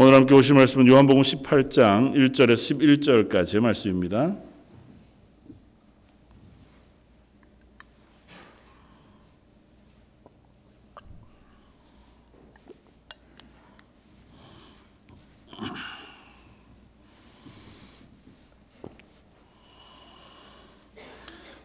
오늘 0.00 0.14
함께 0.14 0.32
오실 0.32 0.54
말씀은 0.54 0.86
요한복음 0.86 1.22
18장 1.22 2.14
1절에서 2.14 3.28
11절까지의 3.28 3.58
말씀입니다. 3.58 4.36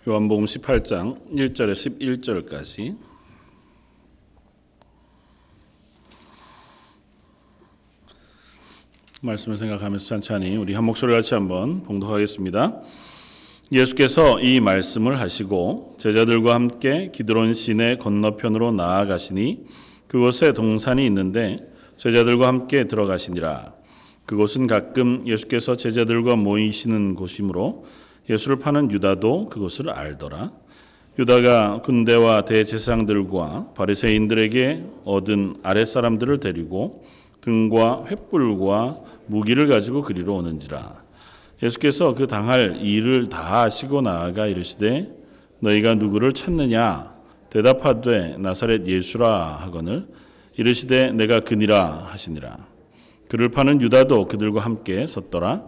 요한복음 0.07 0.45
18장 0.45 1.29
1절에서 1.29 2.49
11절까지 2.49 3.12
말씀을 9.23 9.57
생각하면서 9.57 10.05
찬찬히 10.05 10.57
우리 10.57 10.73
한 10.73 10.83
목소리 10.83 11.13
같이 11.13 11.33
한번 11.33 11.83
봉독하겠습니다. 11.83 12.81
예수께서 13.71 14.41
이 14.41 14.59
말씀을 14.59 15.17
하시고 15.17 15.95
제자들과 15.97 16.53
함께 16.53 17.09
기드론 17.13 17.53
시내 17.53 17.95
건너편으로 17.95 18.73
나아가시니 18.73 19.65
그곳에 20.07 20.51
동산이 20.51 21.05
있는데 21.05 21.59
제자들과 21.95 22.47
함께 22.47 22.89
들어가시니라. 22.89 23.73
그곳은 24.25 24.67
가끔 24.67 25.23
예수께서 25.25 25.77
제자들과 25.77 26.35
모이시는 26.35 27.15
곳이므로 27.15 27.85
예수를 28.29 28.59
파는 28.59 28.91
유다도 28.91 29.47
그곳을 29.47 29.89
알더라. 29.89 30.51
유다가 31.17 31.81
군대와 31.81 32.43
대제사장들과 32.43 33.73
바리새인들에게 33.73 34.83
얻은 35.05 35.55
아랫사람들을 35.63 36.41
데리고 36.41 37.05
등과 37.43 38.05
횃불과 38.09 39.03
무기를 39.27 39.67
가지고 39.67 40.01
그리로 40.01 40.35
오는지라. 40.37 41.03
예수께서 41.61 42.13
그 42.15 42.27
당할 42.27 42.77
일을 42.81 43.29
다 43.29 43.63
하시고 43.63 44.01
나아가 44.01 44.47
이르시되 44.47 45.07
너희가 45.59 45.95
누구를 45.95 46.33
찾느냐 46.33 47.13
대답하되 47.49 48.37
나사렛 48.37 48.85
예수라 48.87 49.59
하거늘 49.61 50.07
이르시되 50.57 51.11
내가 51.11 51.41
그니라 51.41 52.07
하시니라. 52.09 52.57
그를 53.29 53.49
파는 53.49 53.81
유다도 53.81 54.25
그들과 54.25 54.61
함께 54.61 55.07
섰더라. 55.07 55.63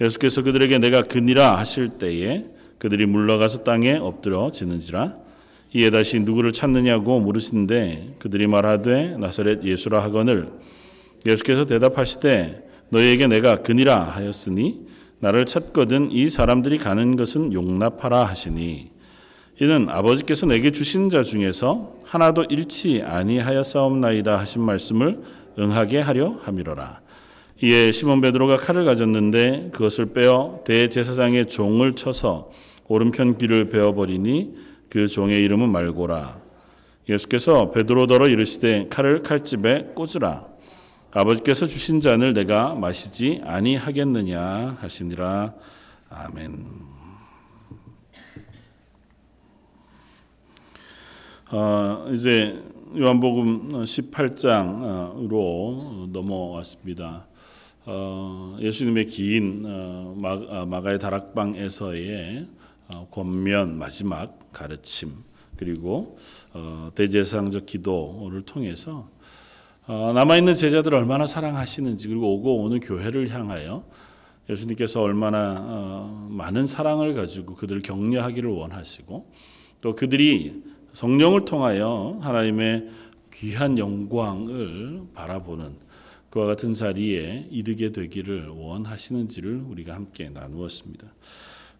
예수께서 0.00 0.42
그들에게 0.42 0.78
내가 0.78 1.02
그니라 1.02 1.56
하실 1.56 1.88
때에 1.88 2.44
그들이 2.78 3.06
물러가서 3.06 3.64
땅에 3.64 3.94
엎드려 3.94 4.50
지는지라 4.52 5.16
이에 5.74 5.90
다시 5.90 6.20
누구를 6.20 6.52
찾느냐고 6.52 7.18
물으신데 7.20 8.16
그들이 8.20 8.46
말하되 8.46 9.16
나사렛 9.18 9.64
예수라 9.64 10.02
하거늘 10.02 10.48
예수께서 11.26 11.64
대답하시되 11.64 12.68
너희에게 12.90 13.26
내가 13.26 13.62
그니라 13.62 14.02
하였으니 14.02 14.86
나를 15.20 15.46
찾거든 15.46 16.10
이 16.12 16.30
사람들이 16.30 16.78
가는 16.78 17.16
것은 17.16 17.52
용납하라 17.52 18.24
하시니 18.24 18.90
이는 19.60 19.88
아버지께서 19.88 20.46
내게 20.46 20.70
주신 20.70 21.10
자 21.10 21.24
중에서 21.24 21.94
하나도 22.04 22.44
잃지 22.48 23.02
아니하였사옵나이다 23.04 24.38
하신 24.38 24.62
말씀을 24.62 25.18
응하게 25.58 26.00
하려 26.00 26.38
함이로라. 26.42 27.00
이에 27.60 27.90
시몬 27.90 28.20
베드로가 28.20 28.56
칼을 28.58 28.84
가졌는데 28.84 29.70
그것을 29.72 30.12
빼어 30.12 30.60
대제사장의 30.64 31.48
종을 31.48 31.96
쳐서 31.96 32.50
오른편 32.86 33.36
귀를 33.36 33.68
베어 33.68 33.94
버리니 33.94 34.54
그 34.88 35.08
종의 35.08 35.42
이름은 35.42 35.68
말고라. 35.68 36.40
예수께서 37.08 37.72
베드로더러 37.72 38.28
이르시되 38.28 38.86
칼을 38.90 39.22
칼집에 39.22 39.90
꽂으라. 39.96 40.46
아버지께서 41.10 41.66
주신 41.66 42.02
잔을 42.02 42.34
내가 42.34 42.74
마시지 42.74 43.40
아니하겠느냐 43.44 44.76
하시니라. 44.78 45.54
아멘. 46.10 46.66
어, 51.50 52.06
이제 52.12 52.62
요한복음 52.94 53.84
18장으로 53.84 55.30
넘어왔습니다. 56.10 57.26
어, 57.86 58.58
예수님의 58.60 59.06
긴 59.06 59.62
어, 59.64 60.14
마 60.68 60.82
가의 60.82 60.98
다락방에서의 60.98 62.46
어, 62.94 63.08
권면 63.10 63.78
마지막 63.78 64.52
가르침 64.52 65.14
그리고 65.56 66.18
어, 66.52 66.90
대제사장적 66.94 67.64
기도를 67.64 68.42
통해서 68.42 68.92
어, 68.92 69.17
남아있는 69.88 70.54
제자들을 70.54 70.96
얼마나 70.98 71.26
사랑하시는지 71.26 72.08
그리고 72.08 72.34
오고 72.34 72.62
오는 72.62 72.78
교회를 72.78 73.30
향하여 73.30 73.84
예수님께서 74.50 75.00
얼마나 75.00 75.56
어, 75.58 76.28
많은 76.30 76.66
사랑을 76.66 77.14
가지고 77.14 77.54
그들을 77.54 77.80
격려하기를 77.80 78.50
원하시고 78.50 79.32
또 79.80 79.94
그들이 79.94 80.62
성령을 80.92 81.46
통하여 81.46 82.18
하나님의 82.20 82.88
귀한 83.32 83.78
영광을 83.78 85.02
바라보는 85.14 85.76
그와 86.28 86.46
같은 86.46 86.74
자리에 86.74 87.46
이르게 87.50 87.90
되기를 87.90 88.48
원하시는지를 88.48 89.62
우리가 89.68 89.94
함께 89.94 90.28
나누었습니다. 90.28 91.08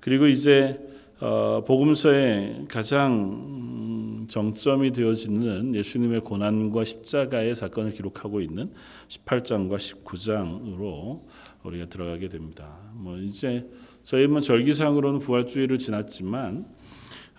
그리고 0.00 0.26
이제 0.26 0.78
어, 1.20 1.64
복음서의 1.66 2.66
가장 2.68 4.26
정점이 4.28 4.92
되어지는 4.92 5.74
예수님의 5.74 6.20
고난과 6.20 6.84
십자가의 6.84 7.56
사건을 7.56 7.90
기록하고 7.90 8.40
있는 8.40 8.70
18장과 9.08 9.78
19장으로 9.78 11.22
우리가 11.64 11.86
들어가게 11.86 12.28
됩니다. 12.28 12.78
뭐 12.94 13.18
이제 13.18 13.68
저희 14.04 14.28
뭐 14.28 14.40
절기상으로는 14.40 15.18
부활주의를 15.18 15.78
지났지만 15.78 16.66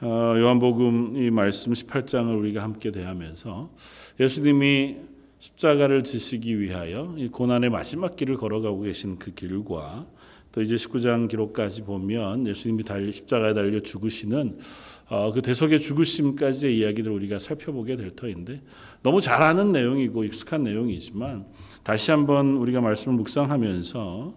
어, 0.02 0.36
요한복음 0.38 1.16
이 1.16 1.30
말씀 1.30 1.72
18장을 1.72 2.38
우리가 2.38 2.62
함께 2.62 2.92
대하면서 2.92 3.70
예수님이 4.20 4.98
십자가를 5.38 6.04
지시기 6.04 6.60
위하여 6.60 7.16
이 7.18 7.30
고난의 7.30 7.70
마지막 7.70 8.18
길을 8.18 8.36
걸어가고 8.36 8.82
계신 8.82 9.18
그 9.20 9.34
길과 9.34 10.06
또 10.60 10.64
이제 10.64 10.76
19장 10.76 11.30
기록까지 11.30 11.84
보면 11.84 12.46
예수님이 12.46 12.84
달리 12.84 13.14
십자가에 13.14 13.54
달려 13.54 13.80
죽으시는 13.80 14.58
어, 15.08 15.32
그 15.32 15.42
대속의 15.42 15.80
죽으심까지의 15.80 16.78
이야기를 16.78 17.10
우리가 17.14 17.40
살펴보게 17.40 17.96
될 17.96 18.12
터인데 18.12 18.62
너무 19.02 19.22
잘 19.22 19.42
아는 19.42 19.72
내용이고 19.72 20.26
익숙한 20.26 20.64
내용이지만 20.64 21.46
다시 21.84 22.12
한번 22.12 22.58
우리가 22.58 22.82
말씀을 22.82 23.16
묵상하면서 23.16 24.34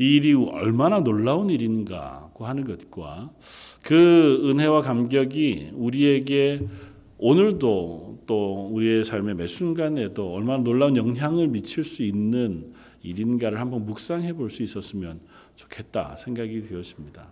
이 0.00 0.16
일이 0.16 0.34
얼마나 0.34 0.98
놀라운 0.98 1.48
일인가고 1.48 2.44
하는 2.44 2.64
것과 2.64 3.30
그 3.82 4.50
은혜와 4.50 4.82
감격이 4.82 5.70
우리에게 5.74 6.66
오늘도 7.18 8.24
또 8.26 8.68
우리의 8.72 9.04
삶의 9.04 9.36
매 9.36 9.46
순간에도 9.46 10.34
얼마나 10.34 10.64
놀라운 10.64 10.96
영향을 10.96 11.46
미칠 11.46 11.84
수 11.84 12.02
있는 12.02 12.72
일인가를 13.04 13.60
한번 13.60 13.86
묵상해 13.86 14.32
볼 14.32 14.50
수 14.50 14.62
있었으면 14.64 15.20
좋겠다 15.56 16.16
생각이 16.16 16.62
되었습니다. 16.62 17.26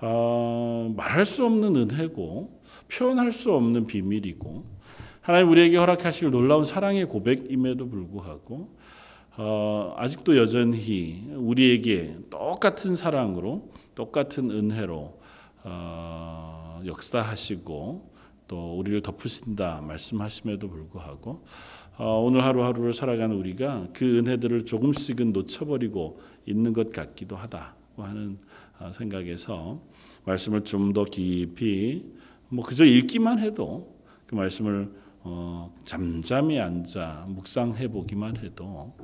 어, 0.00 0.92
말할 0.96 1.24
수 1.24 1.44
없는 1.44 1.76
은혜고 1.76 2.60
표현할 2.88 3.32
수 3.32 3.52
없는 3.52 3.86
비밀이고 3.86 4.64
하나님 5.20 5.50
우리에게 5.50 5.76
허락하실 5.76 6.30
놀라운 6.30 6.64
사랑의 6.64 7.06
고백임에도 7.06 7.88
불구하고 7.88 8.76
어, 9.36 9.94
아직도 9.96 10.36
여전히 10.36 11.26
우리에게 11.34 12.18
똑같은 12.30 12.94
사랑으로 12.94 13.72
똑같은 13.94 14.50
은혜로 14.50 15.20
어, 15.64 16.82
역사하시고 16.84 18.14
또 18.46 18.78
우리를 18.78 19.00
덮으신다 19.00 19.80
말씀하심에도 19.80 20.68
불구하고 20.68 21.30
어, 21.30 21.44
오늘 21.98 22.42
하루하루를 22.42 22.92
살아가는 22.92 23.36
우리가 23.36 23.88
그 23.92 24.18
은혜들을 24.18 24.64
조금씩은 24.64 25.32
놓쳐버리고 25.32 26.20
있는 26.44 26.72
것 26.72 26.90
같기도 26.90 27.36
하다고 27.36 28.02
하는 28.02 28.38
어, 28.80 28.90
생각에서 28.92 29.80
말씀을 30.24 30.64
좀 30.64 30.92
더 30.92 31.04
깊이 31.04 32.04
뭐 32.48 32.64
그저 32.64 32.84
읽기만 32.84 33.38
해도 33.38 33.96
그 34.26 34.34
말씀을 34.34 34.90
어, 35.22 35.72
잠잠히 35.84 36.58
앉아 36.58 37.26
묵상해 37.28 37.88
보기만 37.88 38.36
해도 38.38 38.94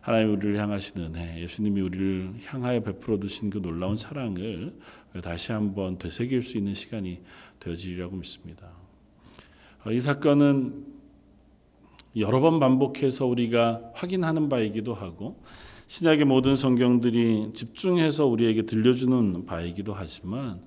하나님 0.00 0.32
우리를 0.32 0.58
향하시는 0.58 1.14
은혜, 1.14 1.40
예수님이 1.40 1.80
우리를 1.80 2.34
향하여 2.44 2.82
베풀어 2.82 3.18
두신 3.20 3.50
그 3.50 3.62
놀라운 3.62 3.96
사랑을 3.96 4.76
다시 5.22 5.52
한번 5.52 5.96
되새길 5.96 6.42
수 6.42 6.58
있는 6.58 6.74
시간이 6.74 7.20
되어지리라고 7.60 8.16
믿습니다. 8.16 8.68
이 9.90 10.00
사건은 10.00 11.01
여러 12.16 12.40
번 12.40 12.60
반복해서 12.60 13.26
우리가 13.26 13.80
확인하는 13.94 14.48
바이기도 14.48 14.94
하고 14.94 15.42
신약의 15.86 16.24
모든 16.24 16.56
성경들이 16.56 17.50
집중해서 17.54 18.26
우리에게 18.26 18.62
들려주는 18.62 19.46
바이기도 19.46 19.92
하지만 19.94 20.60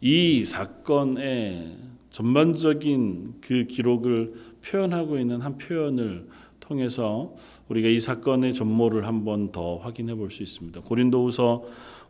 이 0.00 0.44
사건의 0.44 1.76
전반적인 2.10 3.34
그 3.40 3.64
기록을 3.66 4.34
표현하고 4.64 5.18
있는 5.18 5.40
한 5.40 5.58
표현을 5.58 6.28
통해서 6.60 7.34
우리가 7.68 7.88
이 7.88 8.00
사건의 8.00 8.54
전모를 8.54 9.06
한 9.06 9.24
번 9.24 9.52
더 9.52 9.76
확인해 9.76 10.14
볼 10.14 10.30
수 10.30 10.42
있습니다. 10.42 10.80
고린도후서 10.80 11.62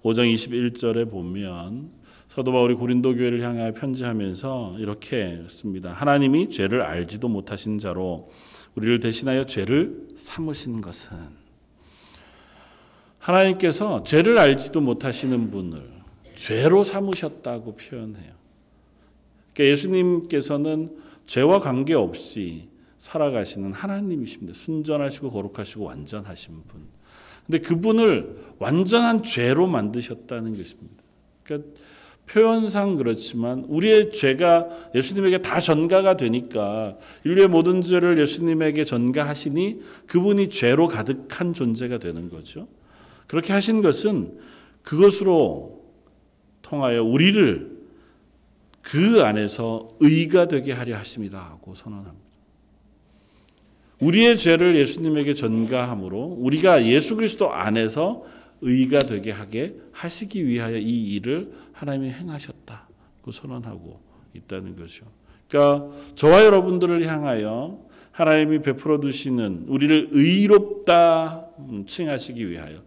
5장 0.02 0.32
21절에 0.32 1.11
보면 1.11 1.90
사도 2.28 2.52
바울이 2.52 2.75
고린도 2.75 3.17
교회를 3.17 3.43
향하여 3.43 3.73
편지하면서 3.73 4.76
이렇게 4.78 5.43
씁니다. 5.49 5.93
하나님이 5.93 6.50
죄를 6.50 6.82
알지도 6.82 7.28
못하신 7.28 7.78
자로 7.78 8.31
우리를 8.76 9.00
대신하여 9.00 9.46
죄를 9.46 10.08
삼으신 10.14 10.81
것은 10.81 11.17
하나님께서 13.19 14.05
죄를 14.05 14.38
알지도 14.38 14.81
못하시는 14.81 15.50
분을 15.50 15.90
죄로 16.34 16.84
삼으셨다고 16.84 17.76
표현해요. 17.76 18.34
그러니까 19.52 19.73
예수님께서는 19.73 20.96
죄와 21.26 21.61
관계없이 21.61 22.69
살아가시는 22.99 23.73
하나님이십니다. 23.73 24.56
순전하시고 24.56 25.31
거룩하시고 25.31 25.84
완전하신 25.84 26.62
분. 26.69 26.82
근데 27.46 27.58
그분을 27.58 28.37
완전한 28.58 29.23
죄로 29.23 29.67
만드셨다는 29.67 30.56
것입니다. 30.56 31.02
그러니까 31.43 31.70
표현상 32.26 32.96
그렇지만 32.96 33.64
우리의 33.69 34.11
죄가 34.12 34.69
예수님에게 34.94 35.43
다 35.43 35.61
전가가 35.61 36.17
되니까 36.17 36.96
인류의 37.25 37.49
모든 37.49 37.82
죄를 37.82 38.19
예수님에게 38.19 38.84
전가하시니 38.84 39.81
그분이 40.06 40.50
죄로 40.50 40.88
가득한 40.88 41.55
존재가 41.55 41.99
되는 41.99 42.28
거죠. 42.28 42.69
그렇게 43.26 43.52
하신 43.52 43.81
것은 43.81 44.38
그것으로 44.82 45.84
통하여 46.62 47.02
우리를 47.02 47.76
그 48.82 49.23
안에서 49.23 49.96
의가 50.00 50.49
되게 50.49 50.73
하려 50.73 50.96
하십니다 50.96 51.38
하고 51.38 51.75
선언합니다. 51.75 52.26
우리의 54.00 54.37
죄를 54.37 54.76
예수님에게 54.76 55.34
전가함으로 55.34 56.37
우리가 56.38 56.84
예수 56.84 57.17
그리스도 57.17 57.52
안에서 57.52 58.25
의가 58.61 59.00
되게 59.00 59.31
하게 59.31 59.76
하시기 59.93 60.46
위하여 60.46 60.76
이 60.76 61.14
일을 61.14 61.50
하나님이 61.76 62.11
행하셨다고 62.11 63.31
선언하고 63.31 64.00
있다는 64.34 64.76
거죠. 64.76 65.06
그러니까 65.49 65.90
저와 66.14 66.44
여러분들을 66.44 67.06
향하여 67.06 67.78
하나님이 68.12 68.61
베풀어 68.62 68.99
두시는 68.99 69.67
우리를 69.69 70.08
의롭다 70.11 71.49
칭하시기 71.87 72.50
위하여 72.50 72.82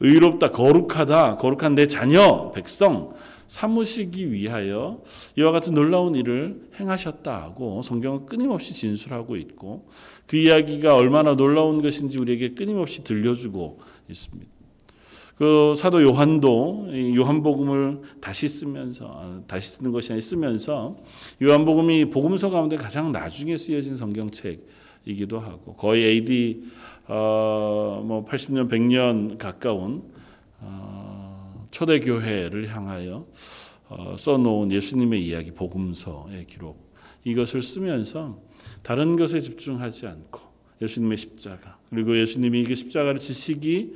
의롭다 0.00 0.50
거룩하다 0.50 1.36
거룩한 1.36 1.74
내 1.74 1.86
자녀 1.86 2.50
백성 2.52 3.12
삼으시기 3.46 4.32
위하여 4.32 5.02
이와 5.36 5.52
같은 5.52 5.74
놀라운 5.74 6.14
일을 6.14 6.70
행하셨다고 6.78 7.82
성경은 7.82 8.24
끊임없이 8.24 8.72
진술하고 8.72 9.36
있고 9.36 9.86
그 10.26 10.36
이야기가 10.36 10.94
얼마나 10.94 11.36
놀라운 11.36 11.82
것인지 11.82 12.18
우리에게 12.18 12.54
끊임없이 12.54 13.04
들려주고 13.04 13.80
있습니다. 14.08 14.59
그 15.40 15.72
사도 15.74 16.02
요한도 16.02 16.88
요한복음을 17.16 18.02
다시 18.20 18.46
쓰면서 18.46 19.42
다시 19.46 19.70
쓰는 19.70 19.90
것이 19.90 20.12
아니라 20.12 20.22
쓰면서 20.22 20.94
요한복음이 21.42 22.10
복음서 22.10 22.50
가운데 22.50 22.76
가장 22.76 23.10
나중에 23.10 23.56
쓰여진 23.56 23.96
성경책이기도 23.96 25.40
하고 25.40 25.76
거의 25.76 26.04
AD 26.04 26.64
어뭐 27.06 28.26
80년 28.28 28.70
100년 28.70 29.38
가까운 29.38 30.02
어 30.60 31.66
초대 31.70 32.00
교회를 32.00 32.68
향하여 32.68 33.24
어 33.88 34.16
써놓은 34.18 34.70
예수님의 34.72 35.24
이야기 35.24 35.52
복음서의 35.52 36.44
기록 36.48 36.92
이것을 37.24 37.62
쓰면서 37.62 38.38
다른 38.82 39.16
것에 39.16 39.40
집중하지 39.40 40.06
않고 40.06 40.40
예수님의 40.82 41.16
십자가 41.16 41.78
그리고 41.88 42.18
예수님이 42.18 42.64
그 42.64 42.74
십자가를 42.74 43.20
어, 43.20 43.90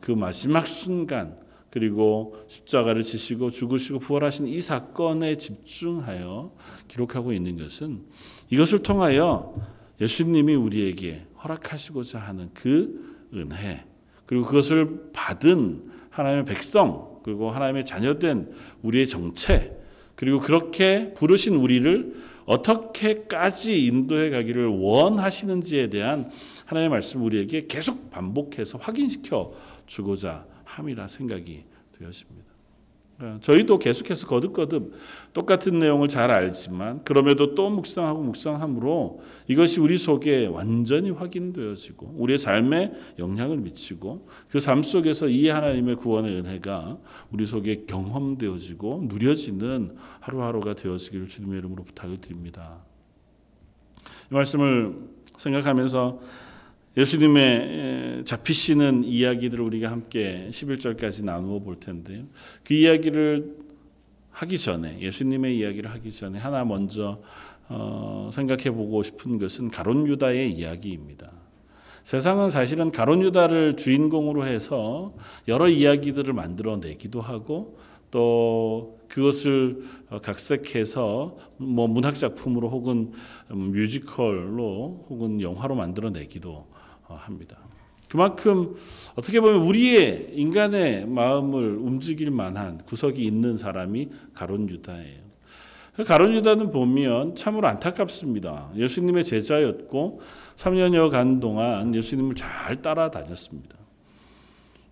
그 0.00 0.12
마지막 0.12 0.66
순간 0.66 1.36
그리고 1.70 2.36
십자가를 2.46 3.02
지시고 3.02 3.50
죽으시고 3.50 3.98
부활하신 3.98 4.46
이 4.46 4.60
사건에 4.60 5.36
집중하여 5.36 6.52
기록하고 6.86 7.32
있는 7.32 7.58
것은 7.58 8.02
이것을 8.50 8.84
통하여 8.84 9.56
예수님이 10.00 10.54
우리에게 10.54 11.26
허락하시고자 11.42 12.20
하는 12.20 12.50
그 12.54 13.26
은혜 13.34 13.84
그리고 14.26 14.44
그것을 14.44 15.10
받은 15.12 15.90
하나님의 16.10 16.44
백성 16.44 17.20
그리고 17.24 17.50
하나님의 17.50 17.84
자녀된 17.84 18.52
우리의 18.82 19.08
정체 19.08 19.76
그리고 20.14 20.38
그렇게 20.38 21.12
부르신 21.14 21.56
우리를 21.56 22.14
어떻게까지 22.46 23.86
인도해 23.86 24.30
가기를 24.30 24.66
원하시는지에 24.66 25.88
대한 25.88 26.30
하나님의 26.66 26.90
말씀 26.90 27.24
우리에게 27.24 27.66
계속 27.66 28.10
반복해서 28.10 28.78
확인시켜 28.78 29.52
주고자 29.86 30.46
함이라 30.64 31.08
생각이 31.08 31.64
되었습니다. 31.98 32.54
그러니까 33.16 33.40
저희도 33.42 33.78
계속해서 33.78 34.26
거듭거듭 34.26 34.92
똑같은 35.32 35.78
내용을 35.78 36.08
잘 36.08 36.32
알지만 36.32 37.04
그럼에도 37.04 37.54
또 37.54 37.70
묵상하고 37.70 38.20
묵상함으로 38.22 39.22
이것이 39.46 39.78
우리 39.80 39.98
속에 39.98 40.46
완전히 40.46 41.10
확인되어지고 41.10 42.14
우리의 42.16 42.38
삶에 42.38 42.92
영향을 43.18 43.58
미치고 43.58 44.28
그 44.48 44.58
삶 44.58 44.82
속에서 44.82 45.28
이 45.28 45.48
하나님의 45.48 45.96
구원의 45.96 46.36
은혜가 46.38 46.98
우리 47.30 47.46
속에 47.46 47.84
경험되어지고 47.86 49.04
누려지는 49.08 49.96
하루하루가 50.20 50.74
되어지기를 50.74 51.28
주님의 51.28 51.58
이름으로 51.58 51.84
부탁을 51.84 52.18
드립니다. 52.18 52.78
이 54.30 54.34
말씀을 54.34 54.96
생각하면서 55.36 56.20
예수님의 56.96 58.24
잡히시는 58.24 59.04
이야기들을 59.04 59.64
우리가 59.64 59.90
함께 59.90 60.48
11절까지 60.50 61.24
나누어 61.24 61.58
볼 61.58 61.80
텐데요. 61.80 62.24
그 62.62 62.74
이야기를 62.74 63.56
하기 64.30 64.58
전에 64.58 65.00
예수님의 65.00 65.56
이야기를 65.58 65.90
하기 65.90 66.12
전에 66.12 66.38
하나 66.38 66.64
먼저 66.64 67.20
어, 67.68 68.30
생각해 68.32 68.70
보고 68.70 69.02
싶은 69.02 69.38
것은 69.38 69.70
가론 69.70 70.06
유다의 70.06 70.52
이야기입니다. 70.52 71.32
세상은 72.04 72.50
사실은 72.50 72.90
가론 72.90 73.22
유다를 73.22 73.76
주인공으로 73.76 74.46
해서 74.46 75.14
여러 75.48 75.68
이야기들을 75.68 76.32
만들어 76.34 76.76
내기도 76.76 77.20
하고 77.20 77.78
또 78.10 79.00
그것을 79.08 79.80
각색해서 80.22 81.36
뭐 81.56 81.88
문학 81.88 82.14
작품으로 82.14 82.68
혹은 82.68 83.12
뮤지컬로 83.48 85.06
혹은 85.08 85.40
영화로 85.40 85.74
만들어 85.74 86.10
내기도 86.10 86.50
어, 86.50 86.73
합니다. 87.08 87.58
그만큼 88.08 88.76
어떻게 89.16 89.40
보면 89.40 89.62
우리의 89.62 90.30
인간의 90.34 91.06
마음을 91.06 91.76
움직일 91.76 92.30
만한 92.30 92.78
구석이 92.84 93.22
있는 93.24 93.56
사람이 93.56 94.08
가론 94.34 94.68
유다예요. 94.68 95.24
가론 96.06 96.34
유다는 96.34 96.70
보면 96.70 97.34
참으로 97.34 97.68
안타깝습니다. 97.68 98.70
예수님의 98.76 99.24
제자였고 99.24 100.20
3년여 100.56 101.10
간 101.10 101.40
동안 101.40 101.94
예수님을 101.94 102.34
잘 102.34 102.82
따라다녔습니다. 102.82 103.76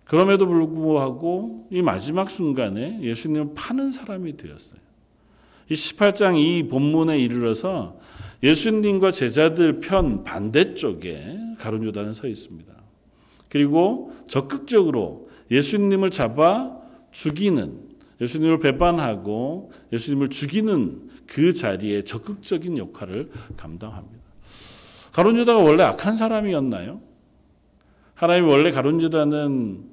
그럼에도 0.05 0.45
불구하고 0.47 1.67
이 1.71 1.81
마지막 1.81 2.29
순간에 2.29 2.99
예수님을 3.01 3.53
파는 3.55 3.91
사람이 3.91 4.37
되었어요. 4.37 4.79
이 5.69 5.73
18장 5.73 6.37
이 6.37 6.67
본문에 6.67 7.17
이르러서 7.19 7.97
예수님과 8.43 9.11
제자들 9.11 9.79
편 9.79 10.23
반대쪽에 10.23 11.37
가룟 11.57 11.83
유다는 11.83 12.13
서 12.13 12.27
있습니다. 12.27 12.73
그리고 13.47 14.11
적극적으로 14.27 15.29
예수님을 15.49 16.11
잡아 16.11 16.77
죽이는 17.11 17.79
예수님을 18.19 18.59
배반하고 18.59 19.71
예수님을 19.93 20.29
죽이는 20.29 21.09
그 21.25 21.53
자리에 21.53 22.03
적극적인 22.03 22.77
역할을 22.77 23.31
감당합니다. 23.55 24.23
가론 25.13 25.37
유다가 25.37 25.59
원래 25.59 25.83
악한 25.83 26.17
사람이었나요? 26.17 26.99
하나님 28.13 28.47
원래 28.49 28.71
가론 28.71 29.01
유다는 29.01 29.85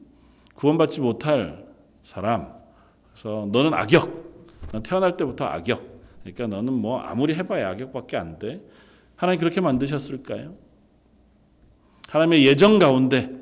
구원받지 0.55 1.01
못할 1.01 1.67
사람. 2.03 2.49
그래서 3.13 3.49
너는 3.53 3.75
악역. 3.75 4.21
태어날 4.83 5.17
때부터 5.17 5.45
악역. 5.45 5.90
그러니까 6.23 6.47
너는 6.47 6.73
뭐 6.73 7.01
아무리 7.01 7.35
해봐야 7.35 7.71
악역밖에 7.71 8.17
안 8.17 8.39
돼. 8.39 8.63
하나님 9.17 9.41
그렇게 9.41 9.61
만드셨을까요? 9.61 10.55
하나님의 12.09 12.47
예정 12.47 12.79
가운데 12.79 13.33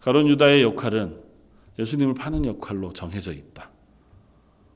가론 0.00 0.28
유다의 0.28 0.62
역할은 0.62 1.20
예수님을 1.78 2.14
파는 2.14 2.44
역할로 2.44 2.92
정해져 2.92 3.32
있다. 3.32 3.70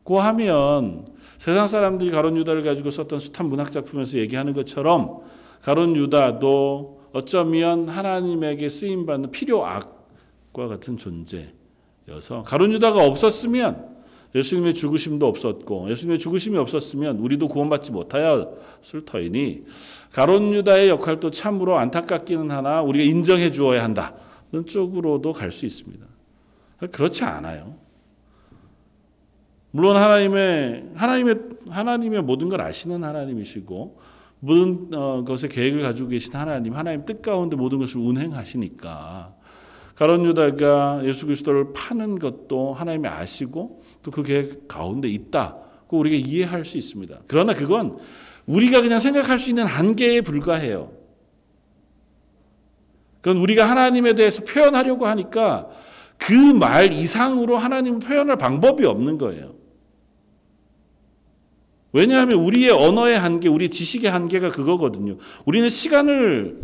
고 0.02 0.20
하면 0.20 1.06
세상 1.38 1.66
사람들이 1.66 2.10
가론 2.10 2.36
유다를 2.36 2.62
가지고 2.62 2.90
썼던 2.90 3.18
숱한 3.18 3.48
문학 3.48 3.70
작품에서 3.70 4.18
얘기하는 4.18 4.52
것처럼 4.52 5.20
가론 5.62 5.94
유다도 5.96 7.00
어쩌면 7.12 7.88
하나님에게 7.88 8.68
쓰임 8.68 9.06
받는 9.06 9.30
필요 9.30 9.64
악과 9.66 10.68
같은 10.68 10.96
존재여서 10.96 12.42
가론 12.44 12.72
유다가 12.72 13.04
없었으면 13.06 13.89
예수님의 14.34 14.74
죽으심도 14.74 15.26
없었고 15.26 15.90
예수님의 15.90 16.18
죽으심이 16.18 16.56
없었으면 16.56 17.18
우리도 17.18 17.48
구원받지 17.48 17.90
못하였을 17.90 19.02
터이니 19.04 19.64
가론 20.12 20.52
유다의 20.54 20.88
역할도 20.88 21.30
참으로 21.30 21.78
안타깝기는 21.78 22.50
하나 22.50 22.82
우리가 22.82 23.04
인정해 23.04 23.50
주어야 23.50 23.82
한다는 23.82 24.66
쪽으로도 24.66 25.32
갈 25.32 25.50
수 25.50 25.66
있습니다. 25.66 26.06
그렇지 26.92 27.24
않아요. 27.24 27.74
물론 29.72 29.96
하나님의 29.96 30.90
하나님의 30.94 31.36
하나님의 31.68 32.22
모든 32.22 32.48
걸 32.48 32.60
아시는 32.60 33.04
하나님이시고 33.04 33.98
모든 34.40 34.88
어, 34.94 35.24
것의 35.24 35.50
계획을 35.50 35.82
가지고 35.82 36.08
계신 36.08 36.34
하나님, 36.34 36.74
하나님 36.74 37.04
뜻 37.04 37.20
가운데 37.22 37.56
모든 37.56 37.78
것을 37.78 37.98
운행하시니까 37.98 39.34
가론 39.94 40.24
유다가 40.24 41.02
예수 41.04 41.26
그리스도를 41.26 41.72
파는 41.74 42.18
것도 42.18 42.72
하나님이 42.72 43.06
아시고 43.06 43.79
또 44.02 44.10
그 44.10 44.22
계획 44.22 44.66
가운데 44.68 45.08
있다고 45.08 45.98
우리가 45.98 46.16
이해할 46.16 46.64
수 46.64 46.76
있습니다. 46.78 47.20
그러나 47.26 47.54
그건 47.54 47.98
우리가 48.46 48.80
그냥 48.80 48.98
생각할 48.98 49.38
수 49.38 49.50
있는 49.50 49.64
한계에 49.66 50.22
불과해요. 50.22 50.92
그건 53.20 53.36
우리가 53.42 53.68
하나님에 53.68 54.14
대해서 54.14 54.44
표현하려고 54.44 55.06
하니까 55.06 55.68
그 56.18 56.34
말 56.34 56.92
이상으로 56.92 57.56
하나님을 57.56 58.00
표현할 58.00 58.36
방법이 58.36 58.84
없는 58.84 59.18
거예요. 59.18 59.54
왜냐하면 61.92 62.38
우리의 62.38 62.70
언어의 62.70 63.18
한계, 63.18 63.48
우리 63.48 63.68
지식의 63.68 64.10
한계가 64.10 64.50
그거거든요. 64.50 65.16
우리는 65.44 65.68
시간을 65.68 66.62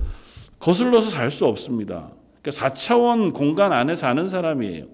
거슬러서 0.59 1.11
살 1.11 1.31
수 1.31 1.47
없습니다. 1.47 2.11
그러니까 2.43 2.69
4차원 2.69 3.35
공간 3.35 3.73
안에 3.73 3.97
사는 3.97 4.29
사람이에요. 4.29 4.87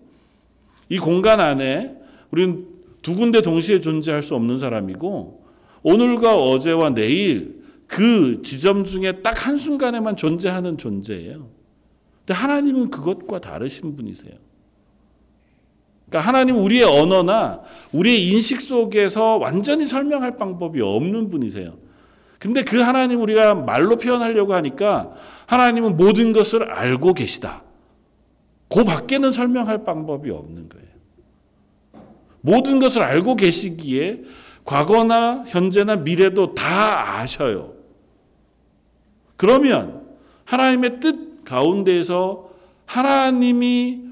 이 0.89 0.99
공간 0.99 1.41
안에 1.41 1.97
우리는 2.33 2.67
두 3.03 3.15
군데 3.15 3.41
동시에 3.41 3.81
존재할 3.81 4.23
수 4.23 4.35
없는 4.35 4.59
사람이고 4.59 5.45
오늘과 5.83 6.37
어제와 6.37 6.91
내일 6.95 7.63
그 7.87 8.41
지점 8.43 8.85
중에 8.85 9.21
딱 9.21 9.47
한순간에만 9.47 10.17
존재하는 10.17 10.79
존재예요. 10.79 11.51
근데 12.21 12.35
하나님은 12.35 12.91
그것과 12.91 13.41
다르신 13.41 13.97
분이세요. 13.97 14.33
그러니까 16.09 16.29
하나님 16.29 16.59
우리의 16.59 16.85
언어나 16.85 17.61
우리의 17.93 18.29
인식 18.29 18.61
속에서 18.61 19.37
완전히 19.37 19.87
설명할 19.87 20.37
방법이 20.37 20.81
없는 20.81 21.31
분이세요. 21.31 21.77
근데 22.39 22.63
그 22.63 22.79
하나님 22.79 23.21
우리가 23.21 23.55
말로 23.55 23.97
표현하려고 23.97 24.55
하니까 24.55 25.13
하나님은 25.47 25.97
모든 25.97 26.33
것을 26.33 26.71
알고 26.71 27.15
계시다. 27.15 27.63
그 28.69 28.85
밖에는 28.85 29.31
설명할 29.31 29.85
방법이 29.85 30.31
없는 30.31 30.69
거예요. 30.69 30.92
모든 32.43 32.79
것을 32.79 33.03
알고 33.03 33.37
계시기에 33.37 34.23
과거나 34.65 35.45
현재나 35.49 35.97
미래도 35.97 36.53
다 36.53 37.19
아셔요. 37.19 37.75
그러면 39.37 40.03
하나님의 40.45 41.01
뜻 41.01 41.45
가운데에서 41.45 42.51
하나님이 42.85 44.03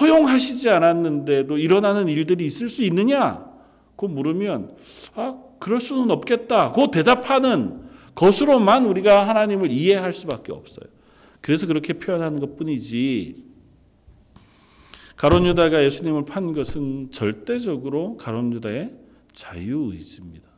허용하시지 0.00 0.68
않았는데도 0.68 1.58
일어나는 1.58 2.08
일들이 2.08 2.46
있을 2.46 2.68
수 2.68 2.82
있느냐? 2.82 3.48
그 3.96 4.06
물으면 4.06 4.70
아 5.14 5.38
그럴 5.58 5.80
수는 5.80 6.10
없겠다. 6.10 6.72
그 6.72 6.90
대답하는 6.90 7.82
것으로만 8.14 8.84
우리가 8.86 9.26
하나님을 9.28 9.70
이해할 9.70 10.12
수밖에 10.12 10.52
없어요. 10.52 10.86
그래서 11.40 11.66
그렇게 11.66 11.94
표현하는 11.94 12.40
것뿐이지. 12.40 13.49
가론 15.20 15.44
유다가 15.44 15.84
예수님을 15.84 16.24
판 16.24 16.54
것은 16.54 17.10
절대적으로 17.10 18.16
가론 18.16 18.54
유다의 18.54 18.96
자유 19.34 19.90
의지입니다. 19.92 20.48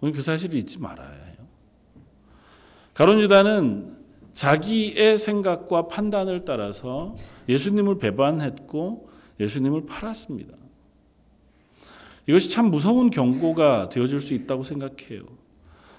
우리 0.00 0.12
그 0.12 0.22
사실을 0.22 0.56
잊지 0.56 0.78
말아야 0.78 1.10
해요. 1.10 1.36
가론 2.94 3.18
유다는 3.18 3.96
자기의 4.32 5.18
생각과 5.18 5.88
판단을 5.88 6.44
따라서 6.44 7.16
예수님을 7.48 7.98
배반했고 7.98 9.10
예수님을 9.40 9.86
팔았습니다. 9.86 10.56
이것이 12.28 12.48
참 12.48 12.70
무서운 12.70 13.10
경고가 13.10 13.88
되어질 13.88 14.20
수 14.20 14.34
있다고 14.34 14.62
생각해요. 14.62 15.24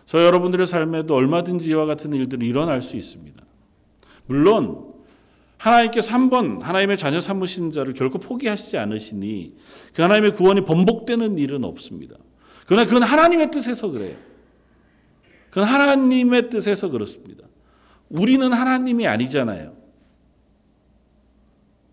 저 0.05 0.23
여러분들의 0.23 0.65
삶에도 0.65 1.13
얼마든지 1.13 1.71
이와 1.71 1.85
같은 1.85 2.13
일들이 2.13 2.47
일어날 2.47 2.81
수 2.81 2.95
있습니다. 2.95 3.43
물론 4.27 4.90
하나님께서 5.61 6.11
한 6.13 6.29
번 6.29 6.59
하나님의 6.61 6.97
자녀 6.97 7.19
삼으신 7.19 7.71
자를 7.71 7.93
결코 7.93 8.17
포기하시지 8.17 8.77
않으시니 8.77 9.53
그 9.93 10.01
하나님의 10.01 10.35
구원이 10.35 10.65
번복되는 10.65 11.37
일은 11.37 11.63
없습니다. 11.63 12.15
그러나 12.65 12.85
그건 12.85 13.03
하나님의 13.03 13.51
뜻에서 13.51 13.89
그래요. 13.91 14.15
그건 15.49 15.65
하나님의 15.65 16.49
뜻에서 16.49 16.89
그렇습니다. 16.89 17.43
우리는 18.09 18.51
하나님이 18.51 19.05
아니잖아요. 19.07 19.73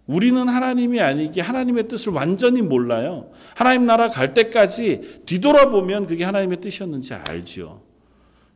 우리는 0.06 0.48
하나님이 0.48 1.00
아니기 1.00 1.40
하나님의 1.40 1.88
뜻을 1.88 2.12
완전히 2.12 2.62
몰라요. 2.62 3.30
하나님 3.54 3.84
나라 3.84 4.08
갈 4.08 4.32
때까지 4.32 5.22
뒤돌아보면 5.26 6.06
그게 6.06 6.25
하나님의 6.25 6.62
뜻이었는지 6.62 7.12
알지요. 7.12 7.82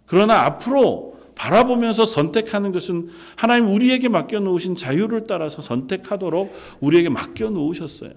그러나 0.07 0.42
앞으로 0.45 1.21
바라보면서 1.35 2.05
선택하는 2.05 2.73
것은 2.73 3.09
하나님 3.37 3.69
우리에게 3.69 4.09
맡겨 4.09 4.41
놓으신 4.41 4.75
자유를 4.77 5.23
따라서 5.27 5.62
선택하도록 5.62 6.53
우리에게 6.81 7.09
맡겨 7.09 7.51
놓으셨어요. 7.51 8.12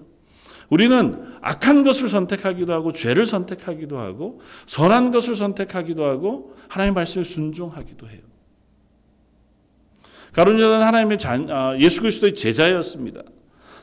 우리는 0.68 1.22
악한 1.42 1.84
것을 1.84 2.08
선택하기도 2.08 2.72
하고 2.72 2.92
죄를 2.92 3.24
선택하기도 3.26 3.98
하고 3.98 4.40
선한 4.66 5.12
것을 5.12 5.34
선택하기도 5.36 6.04
하고 6.04 6.56
하나님 6.68 6.94
말씀에 6.94 7.24
순종하기도 7.24 8.08
해요. 8.08 8.20
가룟 10.32 10.58
유다는 10.58 10.84
하나님의 10.84 11.18
자, 11.18 11.38
예수 11.80 12.02
그리스도의 12.02 12.34
제자였습니다. 12.34 13.22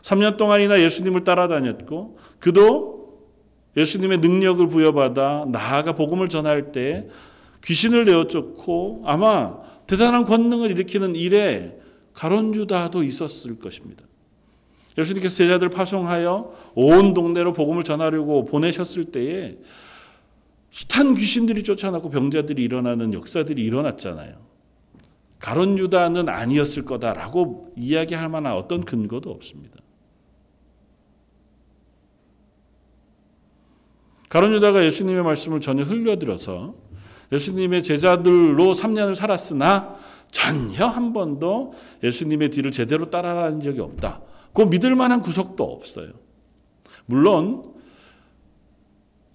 3년 0.01 0.37
동안이나 0.37 0.79
예수님을 0.81 1.23
따라다녔고 1.23 2.17
그도 2.39 3.23
예수님의 3.75 4.19
능력을 4.19 4.67
부여받아 4.67 5.45
나아가 5.47 5.93
복음을 5.93 6.27
전할 6.27 6.71
때 6.71 7.07
귀신을 7.63 8.05
내어 8.05 8.27
쫓고 8.27 9.03
아마 9.05 9.57
대단한 9.87 10.25
권능을 10.25 10.71
일으키는 10.71 11.15
일에 11.15 11.79
가론 12.13 12.53
유다도 12.53 13.03
있었을 13.03 13.59
것입니다. 13.59 14.03
예수님께서 14.97 15.35
제자들 15.35 15.69
파송하여 15.69 16.53
온 16.75 17.13
동네로 17.13 17.53
복음을 17.53 17.83
전하려고 17.83 18.45
보내셨을 18.45 19.05
때에 19.05 19.57
숱한 20.69 21.15
귀신들이 21.15 21.63
쫓아나고 21.63 22.09
병자들이 22.09 22.61
일어나는 22.63 23.13
역사들이 23.13 23.63
일어났잖아요. 23.63 24.35
가론 25.39 25.77
유다는 25.77 26.29
아니었을 26.29 26.85
거다라고 26.85 27.73
이야기할 27.75 28.29
만한 28.29 28.53
어떤 28.53 28.85
근거도 28.85 29.29
없습니다. 29.31 29.77
가론 34.29 34.53
유다가 34.53 34.83
예수님의 34.85 35.23
말씀을 35.23 35.61
전혀 35.61 35.83
흘려들어서 35.83 36.82
예수님의 37.33 37.83
제자들로 37.83 38.73
3년을 38.73 39.15
살았으나 39.15 39.97
전혀 40.31 40.85
한 40.85 41.13
번도 41.13 41.73
예수님의 42.03 42.49
뒤를 42.49 42.71
제대로 42.71 43.09
따라가는 43.09 43.59
적이 43.59 43.81
없다. 43.81 44.21
그 44.53 44.61
믿을 44.61 44.95
만한 44.95 45.21
구석도 45.21 45.63
없어요. 45.63 46.11
물론 47.05 47.73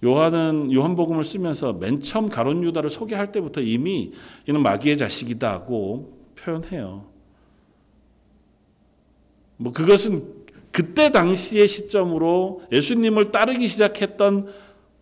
요한은 0.03 0.71
요한복음을 0.71 1.23
쓰면서 1.25 1.73
맨 1.73 1.99
처음 1.99 2.29
가론 2.29 2.63
유다를 2.63 2.89
소개할 2.89 3.31
때부터 3.31 3.61
이미 3.61 4.13
이는 4.47 4.63
마귀의 4.63 4.97
자식이다고 4.97 6.17
표현해요. 6.35 7.05
뭐 9.57 9.73
그것은 9.73 10.39
그때 10.71 11.11
당시의 11.11 11.67
시점으로 11.67 12.61
예수님을 12.71 13.31
따르기 13.31 13.67
시작했던 13.67 14.47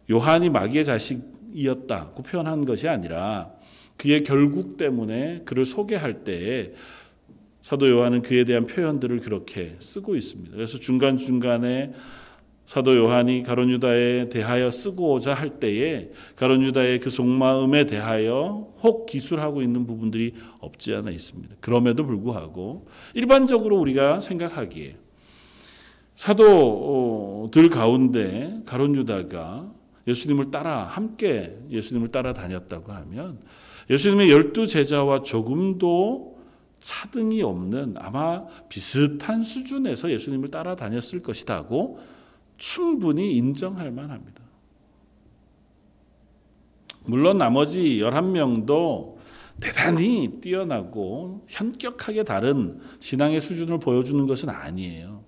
요한이 0.10 0.50
마귀의 0.50 0.86
자식 0.86 1.37
이었다고 1.54 2.24
표현한 2.24 2.66
것이 2.66 2.88
아니라 2.88 3.52
그의 3.98 4.24
결국 4.24 4.78
때문에 4.78 5.42
그를 5.46 5.66
소개할 5.66 6.24
때에 6.24 6.74
사도 7.62 7.90
요한은 7.90 8.22
그에 8.22 8.46
대한 8.46 8.66
표현들을 8.66 9.20
그렇게 9.20 9.76
쓰고 9.80 10.16
있습니다. 10.16 10.56
그래서 10.56 10.80
중간중간에 10.80 11.92
사도 12.66 12.96
요한이 12.98 13.44
가론 13.44 13.70
유다에 13.70 14.30
대하여 14.30 14.72
쓰고자 14.72 15.34
할 15.34 15.60
때에 15.60 16.10
가론 16.36 16.62
유다의 16.64 17.00
그 17.00 17.10
속마음에 17.10 17.86
대하여 17.86 18.68
혹 18.82 19.06
기술하고 19.06 19.62
있는 19.62 19.88
부분들이 19.88 20.34
없지 20.60 20.94
않아 20.96 21.12
있습니다. 21.12 21.56
그럼에도 21.62 22.06
불구하고 22.06 22.88
일반적으로 23.14 23.80
우리가 23.80 24.20
생각하기에 24.20 24.98
사도들 26.16 27.70
가운데 27.70 28.60
가론 28.66 28.96
유다가 28.96 29.72
예수님을 30.08 30.52
따라 30.52 30.84
함께 30.84 31.58
예수님을 31.70 32.10
따라 32.10 32.34
다녔다고 32.34 32.92
하면 32.92 33.40
예수님의 33.90 34.32
열두 34.32 34.68
제자와 34.68 35.24
조금도 35.24 36.38
차등이 36.80 37.42
없는 37.42 37.96
아마 37.98 38.46
비슷한 38.70 39.44
수준에서 39.44 40.12
예수님을 40.12 40.50
따라다녔을 40.50 41.22
것이다고 41.22 42.00
충분히 42.58 43.36
인정할 43.36 43.92
만합니다. 43.92 44.42
물론 47.06 47.38
나머지 47.38 48.00
11명도 48.00 49.18
대단히 49.62 50.40
뛰어나고 50.42 51.46
현격하게 51.48 52.24
다른 52.24 52.80
신앙의 53.00 53.42
수준을 53.42 53.80
보여주는 53.80 54.26
것은 54.28 54.50
아니에요. 54.50 55.24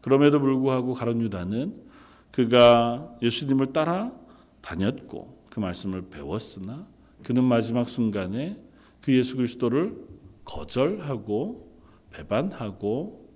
그럼에도 0.00 0.40
불구하고 0.40 0.94
가론 0.94 1.20
유다는 1.22 1.87
그가 2.30 3.16
예수님을 3.22 3.72
따라 3.72 4.10
다녔고 4.60 5.42
그 5.50 5.60
말씀을 5.60 6.08
배웠으나 6.10 6.86
그는 7.22 7.44
마지막 7.44 7.88
순간에 7.88 8.62
그 9.00 9.16
예수 9.16 9.36
그리스도를 9.36 9.96
거절하고 10.44 11.68
배반하고 12.10 13.28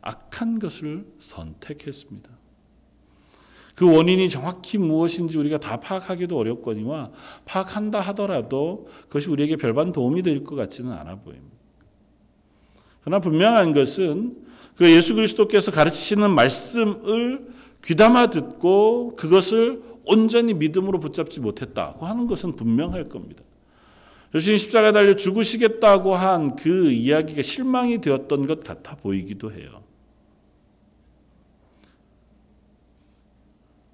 악한 0.00 0.58
것을 0.58 1.06
선택했습니다. 1.18 2.30
그 3.74 3.90
원인이 3.90 4.28
정확히 4.28 4.76
무엇인지 4.78 5.38
우리가 5.38 5.58
다 5.58 5.80
파악하기도 5.80 6.36
어렵거니와 6.36 7.10
파악한다 7.44 8.00
하더라도 8.00 8.88
그것이 9.04 9.30
우리에게 9.30 9.56
별반 9.56 9.92
도움이 9.92 10.22
될 10.22 10.44
것 10.44 10.56
같지는 10.56 10.92
않아 10.92 11.16
보입니다. 11.20 11.56
그러나 13.00 13.20
분명한 13.20 13.72
것은 13.72 14.36
그 14.76 14.90
예수 14.90 15.14
그리스도께서 15.14 15.70
가르치시는 15.70 16.30
말씀을 16.30 17.52
귀담아 17.84 18.28
듣고 18.30 19.16
그것을 19.16 19.82
온전히 20.04 20.54
믿음으로 20.54 20.98
붙잡지 21.00 21.40
못했다고 21.40 22.06
하는 22.06 22.26
것은 22.26 22.56
분명할 22.56 23.08
겁니다. 23.08 23.42
예수님 24.34 24.58
십자가 24.58 24.92
달려 24.92 25.14
죽으시겠다고 25.14 26.14
한 26.16 26.56
그 26.56 26.90
이야기가 26.90 27.42
실망이 27.42 28.00
되었던 28.00 28.46
것 28.46 28.64
같아 28.64 28.96
보이기도 28.96 29.52
해요. 29.52 29.82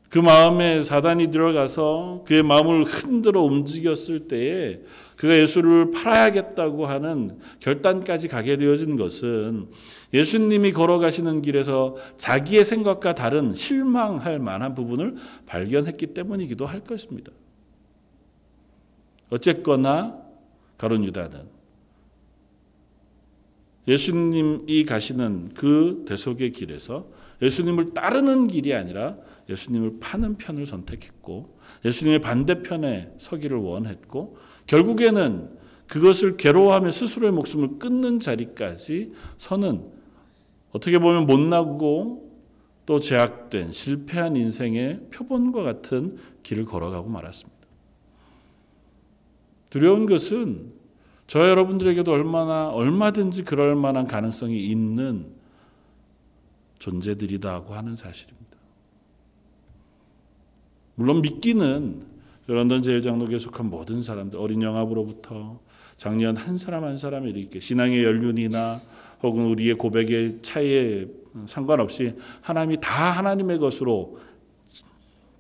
그 0.09 0.19
마음에 0.19 0.83
사단이 0.83 1.31
들어가서 1.31 2.25
그의 2.27 2.43
마음을 2.43 2.85
흔들어 2.85 3.43
움직였을 3.43 4.21
때에 4.21 4.81
그가 5.17 5.37
예수를 5.37 5.91
팔아야겠다고 5.91 6.87
하는 6.87 7.39
결단까지 7.61 8.29
가게 8.29 8.57
되어진 8.57 8.97
것은 8.97 9.69
예수님이 10.15 10.73
걸어가시는 10.73 11.43
길에서 11.43 11.97
자기의 12.17 12.65
생각과 12.65 13.15
다른 13.15 13.53
실망할 13.53 14.39
만한 14.39 14.75
부분을 14.75 15.17
발견했기 15.45 16.09
때문이기도 16.09 16.65
할 16.65 16.81
것입니다. 16.81 17.33
어쨌거나 19.29 20.23
가론 20.79 21.05
유다는 21.05 21.59
예수님이 23.89 24.85
가시는 24.85 25.53
그 25.55 26.05
대속의 26.07 26.53
길에서 26.53 27.07
예수님을 27.43 27.95
따르는 27.95 28.47
길이 28.47 28.75
아니라 28.75 29.17
예수님을 29.49 29.99
파는 30.01 30.37
편을 30.37 30.67
선택했고 30.67 31.59
예수님의 31.85 32.21
반대편에 32.21 33.15
서기를 33.19 33.57
원했고 33.59 34.37
결국에는 34.67 35.57
그것을 35.87 36.37
괴로워하며 36.37 36.91
스스로의 36.91 37.33
목숨을 37.33 37.79
끊는 37.79 38.21
자리까지 38.21 39.13
서는 39.37 39.91
어떻게 40.71 40.99
보면 40.99 41.27
못나고 41.27 42.29
또 42.85 43.01
제약된 43.01 43.73
실패한 43.73 44.37
인생의 44.37 45.09
표본과 45.11 45.63
같은 45.63 46.19
길을 46.43 46.65
걸어가고 46.65 47.09
말았습니다. 47.09 47.59
두려운 49.71 50.07
것은 50.07 50.73
저 51.27 51.47
여러분들에게도 51.49 52.11
얼마나 52.11 52.71
얼마든지 52.71 53.45
그럴 53.45 53.77
만한 53.77 54.07
가능성이 54.07 54.65
있는 54.65 55.27
존재들이다고 56.79 57.75
하는 57.75 57.97
사실입니다. 57.97 58.48
물론 60.99 61.23
믿기는 61.23 62.03
런던 62.49 62.83
제일장로교에 62.83 63.39
속한 63.39 63.71
모든 63.71 64.03
사람들 64.03 64.37
어린 64.37 64.63
영합으로부터 64.63 65.61
작년 65.97 66.37
한 66.37 66.59
사람 66.59 66.83
한 66.83 66.97
사람이 66.97 67.31
이렇게 67.31 67.61
신앙의 67.61 68.03
연륜이나 68.03 68.81
혹은 69.23 69.45
우리의 69.45 69.75
고백의 69.75 70.41
차이에 70.43 71.07
상관없이 71.47 72.15
하나님이 72.41 72.79
다 72.81 73.13
하나님의 73.13 73.59
것으로 73.59 74.19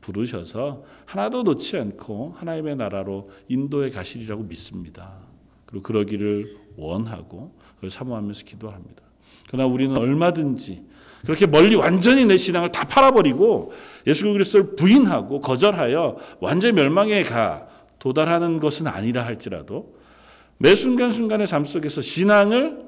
부르셔서 0.00 0.84
하나도 1.06 1.42
놓지 1.42 1.76
않고 1.76 2.34
하나님의 2.36 2.76
나라로 2.76 3.28
인도에 3.48 3.90
가시리라고 3.90 4.44
믿습니다. 4.44 5.16
그리고 5.66 5.82
그러기를 5.82 6.56
원하고 6.76 7.52
그걸 7.74 7.90
사모하면서 7.90 8.44
기도합니다. 8.44 9.02
그러나 9.48 9.66
우리는 9.66 9.96
얼마든지 9.98 10.86
그렇게 11.28 11.44
멀리 11.44 11.74
완전히 11.74 12.24
내 12.24 12.38
신앙을 12.38 12.72
다 12.72 12.84
팔아버리고 12.86 13.70
예수 14.06 14.32
그리스도를 14.32 14.76
부인하고 14.76 15.42
거절하여 15.42 16.16
완전 16.40 16.74
멸망에 16.74 17.22
가 17.22 17.68
도달하는 17.98 18.60
것은 18.60 18.86
아니라 18.86 19.26
할지라도 19.26 19.94
매 20.56 20.74
순간순간의 20.74 21.46
삶 21.46 21.66
속에서 21.66 22.00
신앙을 22.00 22.78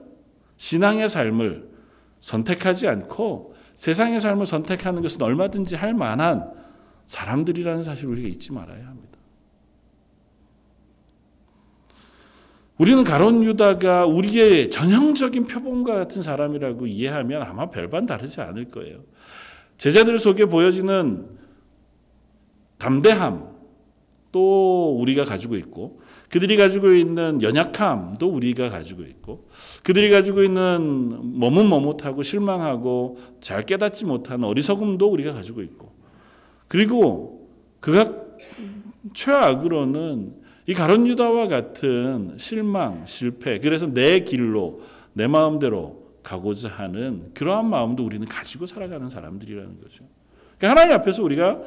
신앙의 0.56 1.10
삶을 1.10 1.68
선택하지 2.20 2.88
않고 2.88 3.56
세상의 3.74 4.20
삶을 4.20 4.46
선택하는 4.46 5.02
것은 5.02 5.20
얼마든지 5.20 5.76
할 5.76 5.92
만한 5.92 6.50
사람들이라는 7.04 7.84
사실을 7.84 8.12
우리가 8.12 8.28
잊지 8.28 8.54
말아야 8.54 8.86
합니다. 8.86 9.09
우리는 12.80 13.04
가론 13.04 13.44
유다가 13.44 14.06
우리의 14.06 14.70
전형적인 14.70 15.48
표본과 15.48 15.96
같은 15.96 16.22
사람이라고 16.22 16.86
이해하면 16.86 17.42
아마 17.42 17.68
별반 17.68 18.06
다르지 18.06 18.40
않을 18.40 18.70
거예요. 18.70 19.00
제자들 19.76 20.18
속에 20.18 20.46
보여지는 20.46 21.26
담대함 22.78 23.50
또 24.32 24.96
우리가 24.98 25.26
가지고 25.26 25.56
있고 25.56 26.00
그들이 26.30 26.56
가지고 26.56 26.94
있는 26.94 27.42
연약함도 27.42 28.26
우리가 28.26 28.70
가지고 28.70 29.02
있고 29.02 29.46
그들이 29.82 30.08
가지고 30.08 30.42
있는 30.42 31.38
머뭇머뭇하고 31.38 32.22
실망하고 32.22 33.18
잘 33.40 33.66
깨닫지 33.66 34.06
못하는 34.06 34.44
어리석음도 34.44 35.06
우리가 35.06 35.34
가지고 35.34 35.60
있고 35.60 35.92
그리고 36.66 37.46
그가 37.80 38.14
최악으로는 39.12 40.39
이 40.70 40.72
가론 40.72 41.04
유다와 41.08 41.48
같은 41.48 42.34
실망, 42.36 43.04
실패, 43.04 43.58
그래서 43.58 43.92
내 43.92 44.20
길로 44.20 44.82
내 45.14 45.26
마음대로 45.26 46.00
가고자 46.22 46.68
하는 46.68 47.32
그러한 47.34 47.68
마음도 47.68 48.04
우리는 48.04 48.24
가지고 48.24 48.66
살아가는 48.66 49.10
사람들이라는 49.10 49.80
거죠. 49.80 50.04
그러니까 50.58 50.80
하나님 50.80 50.92
앞에서 51.00 51.24
우리가 51.24 51.58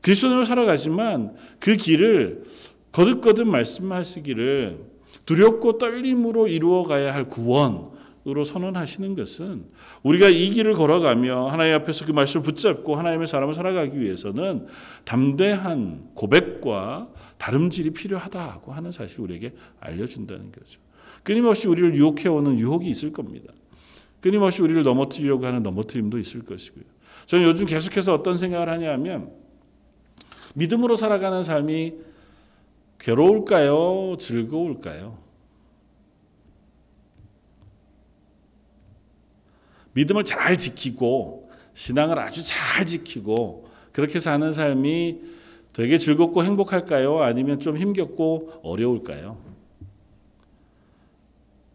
그리스도로 0.00 0.46
살아가지만 0.46 1.36
그 1.60 1.76
길을 1.76 2.44
거듭거듭 2.92 3.46
말씀하시기를 3.46 4.78
두렵고 5.26 5.76
떨림으로 5.76 6.48
이루어 6.48 6.82
가야 6.84 7.12
할 7.12 7.28
구원 7.28 7.90
으로 8.28 8.42
선언하시는 8.42 9.14
것은 9.14 9.66
우리가 10.02 10.28
이 10.28 10.50
길을 10.50 10.74
걸어가며 10.74 11.46
하나님 11.46 11.74
앞에서 11.74 12.06
그 12.06 12.10
말씀을 12.10 12.42
붙잡고 12.42 12.96
하나님의 12.96 13.28
사람을 13.28 13.54
살아가기 13.54 14.00
위해서는 14.00 14.66
담대한 15.04 16.10
고백과 16.14 17.08
다름질이 17.38 17.90
필요하다고 17.90 18.72
하는 18.72 18.90
사실을 18.90 19.24
우리에게 19.24 19.54
알려준다는 19.78 20.50
거죠. 20.50 20.80
끊임없이 21.22 21.68
우리를 21.68 21.94
유혹해오는 21.94 22.58
유혹이 22.58 22.88
있을 22.90 23.12
겁니다. 23.12 23.52
끊임없이 24.20 24.60
우리를 24.60 24.82
넘어뜨리려고 24.82 25.46
하는 25.46 25.62
넘어뜨림도 25.62 26.18
있을 26.18 26.44
것이고요. 26.44 26.84
저는 27.26 27.46
요즘 27.46 27.64
계속해서 27.64 28.12
어떤 28.12 28.36
생각을 28.36 28.68
하냐면 28.68 29.30
믿음으로 30.54 30.96
살아가는 30.96 31.44
삶이 31.44 31.94
괴로울까요? 32.98 34.16
즐거울까요? 34.18 35.25
믿음을 39.96 40.24
잘 40.24 40.58
지키고 40.58 41.50
신앙을 41.72 42.18
아주 42.18 42.44
잘 42.44 42.84
지키고 42.84 43.66
그렇게 43.92 44.18
사는 44.18 44.52
삶이 44.52 45.20
되게 45.72 45.98
즐겁고 45.98 46.44
행복할까요? 46.44 47.22
아니면 47.22 47.60
좀 47.60 47.78
힘겹고 47.78 48.60
어려울까요? 48.62 49.38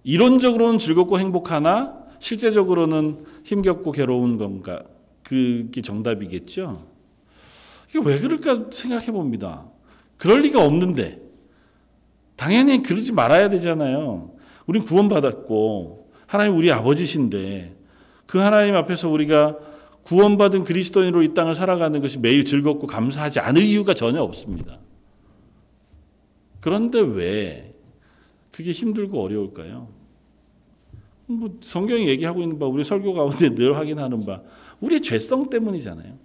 이론적으로는 0.04 0.78
즐겁고 0.78 1.20
행복하나 1.20 2.00
실제적으로는 2.20 3.26
힘겹고 3.44 3.92
괴로운 3.92 4.38
건가? 4.38 4.84
그게 5.24 5.82
정답이겠죠? 5.82 6.86
이게 7.90 8.00
왜 8.04 8.20
그럴까 8.20 8.70
생각해 8.72 9.08
봅니다. 9.08 9.66
그럴 10.18 10.42
리가 10.42 10.64
없는데. 10.64 11.20
당연히 12.36 12.82
그러지 12.82 13.14
말아야 13.14 13.50
되잖아요. 13.50 14.32
우린 14.66 14.84
구원받았고, 14.84 16.12
하나님 16.28 16.56
우리 16.56 16.72
아버지신데, 16.72 17.81
그 18.32 18.38
하나님 18.38 18.78
앞에서 18.78 19.10
우리가 19.10 19.58
구원받은 20.04 20.64
그리스도인으로 20.64 21.22
이 21.22 21.34
땅을 21.34 21.54
살아가는 21.54 22.00
것이 22.00 22.18
매일 22.18 22.46
즐겁고 22.46 22.88
감사하지 22.88 23.42
않을 23.42 23.62
이유가 23.62 23.94
전혀 23.94 24.22
없습니다. 24.22 24.80
그런데 26.62 27.02
왜 27.02 27.76
그게 28.54 28.72
힘들고 28.72 29.22
어려울까요? 29.22 29.90
뭐 31.26 31.58
성경이 31.60 32.08
얘기하고 32.08 32.42
있는 32.42 32.58
바 32.58 32.68
우리 32.68 32.86
설교 32.86 33.14
가운데 33.14 33.54
늘 33.54 33.76
확인하는 33.76 34.26
바 34.26 34.42
우리의 34.80 35.02
죄성 35.02 35.50
때문이잖아요. 35.50 36.18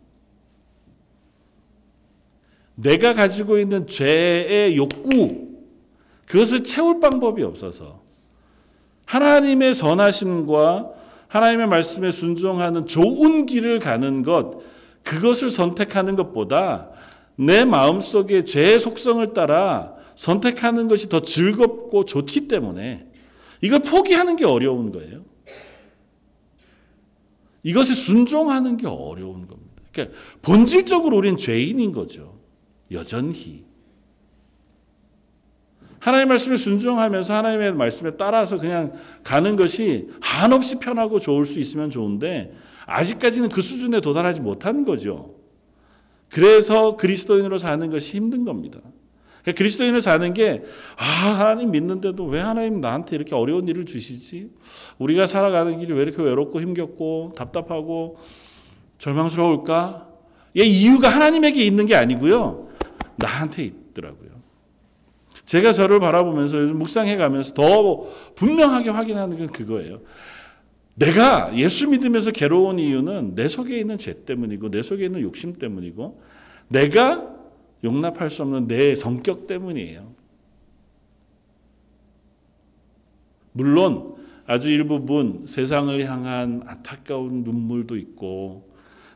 내가 2.77 3.15
가지고 3.15 3.59
있는 3.59 3.89
죄의 3.89 4.77
욕구 4.77 5.57
그것을 6.25 6.63
채울 6.63 7.01
방법이 7.01 7.43
없어서 7.43 8.01
하나님의 9.07 9.75
선하심과 9.75 11.06
하나님의 11.37 11.67
말씀에 11.69 12.11
순종하는 12.11 12.87
좋은 12.87 13.47
길을 13.47 13.79
가는 13.79 14.23
것 14.23 14.63
그것을 15.03 15.51
선택하는 15.51 16.17
것보다 16.17 16.91
내 17.37 17.65
마음속에 17.65 18.45
죄의 18.45 18.81
속성을 18.81 19.33
따라 19.35 19.95
선택하는 20.15 20.89
것이 20.89 21.09
더 21.09 21.21
즐겁고 21.21 22.07
좋기 22.07 22.49
때문에 22.49 23.07
이걸 23.61 23.81
포기하는 23.81 24.37
게 24.37 24.45
어려운 24.47 24.93
거예요. 24.93 25.25
이것에 27.63 27.95
순종하는 27.95 28.77
게 28.77 28.87
어려운 28.87 29.47
겁니다. 29.47 29.83
그러니까 29.93 30.17
본질적으로 30.41 31.17
우리는 31.17 31.37
죄인인 31.37 31.93
거죠. 31.93 32.39
여전히. 32.93 33.66
하나님의 36.07 36.27
말씀에 36.27 36.57
순종하면서 36.57 37.35
하나님의 37.35 37.75
말씀에 37.75 38.13
따라서 38.17 38.59
그냥 38.59 38.93
가는 39.25 39.57
것이 39.57 40.09
한없이 40.21 40.77
편하고 40.77 41.19
좋을 41.19 41.45
수 41.45 41.59
있으면 41.59 41.91
좋은데 41.91 42.55
아직까지는 42.87 43.49
그 43.49 43.61
수준에 43.61 44.01
도달하지 44.01 44.41
못한 44.41 44.85
거죠. 44.85 45.35
그래서 46.29 46.95
그리스도인으로 46.95 47.59
사는 47.59 47.91
것이 47.91 48.17
힘든 48.17 48.45
겁니다. 48.45 48.79
그러니까 49.43 49.59
그리스도인을 49.59 50.01
사는 50.01 50.33
게, 50.33 50.63
아, 50.97 51.05
하나님 51.05 51.73
믿는데도 51.73 52.25
왜 52.25 52.41
하나님 52.41 52.81
나한테 52.81 53.17
이렇게 53.17 53.35
어려운 53.35 53.67
일을 53.67 53.85
주시지? 53.85 54.51
우리가 54.99 55.27
살아가는 55.27 55.77
길이 55.77 55.93
왜 55.93 56.03
이렇게 56.03 56.23
외롭고 56.23 56.61
힘겹고 56.61 57.33
답답하고 57.37 58.17
절망스러울까? 58.99 60.09
이 60.55 60.63
이유가 60.63 61.09
하나님에게 61.09 61.65
있는 61.65 61.87
게 61.87 61.97
아니고요. 61.97 62.69
나한테 63.17 63.65
있더라고요. 63.65 63.86
제가 65.47 65.73
저를 65.73 66.01
바라보면서 66.01 66.59
요즘 66.61 66.79
묵상해 66.79 67.17
가면서 67.17 67.55
더 67.55 68.09
분명하게 68.35 68.91
확인하는 68.91 69.39
건 69.39 69.47
그거예요. 69.47 70.01
내가 70.95 71.57
예수 71.57 71.89
믿으면서 71.89 72.33
괴로운 72.33 72.79
이유는 72.79 73.35
내 73.35 73.49
속에 73.49 73.79
있는 73.79 73.97
죄 73.97 74.25
때문이고 74.25 74.71
내 74.71 74.83
속에 74.83 75.07
있는 75.07 75.21
욕심 75.21 75.55
때문이고 75.55 76.21
내가 76.69 77.35
용납할 77.85 78.31
수 78.31 78.43
없는 78.43 78.67
내 78.67 78.95
성격 78.95 79.47
때문이에요. 79.47 80.15
물론 83.53 84.17
아주 84.47 84.69
일부분 84.69 85.45
세상을 85.47 86.05
향한 86.05 86.63
안타까운 86.67 87.45
눈물도 87.45 87.97
있고 87.97 88.69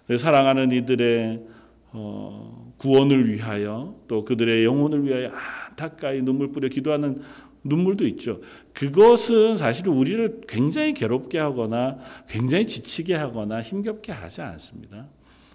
내 0.06 0.16
사랑하는 0.18 0.70
이들의 0.72 1.44
어, 1.92 2.72
구원을 2.78 3.30
위하여 3.32 3.96
또 4.06 4.24
그들의 4.24 4.64
영혼을 4.64 5.04
위하여 5.04 5.30
안타까이 5.70 6.22
눈물 6.22 6.52
뿌려 6.52 6.68
기도하는 6.68 7.20
눈물도 7.64 8.06
있죠. 8.08 8.40
그것은 8.72 9.56
사실 9.56 9.88
우리를 9.88 10.42
굉장히 10.48 10.94
괴롭게 10.94 11.38
하거나 11.38 11.98
굉장히 12.28 12.66
지치게 12.66 13.14
하거나 13.14 13.60
힘겹게 13.60 14.12
하지 14.12 14.40
않습니다. 14.40 15.08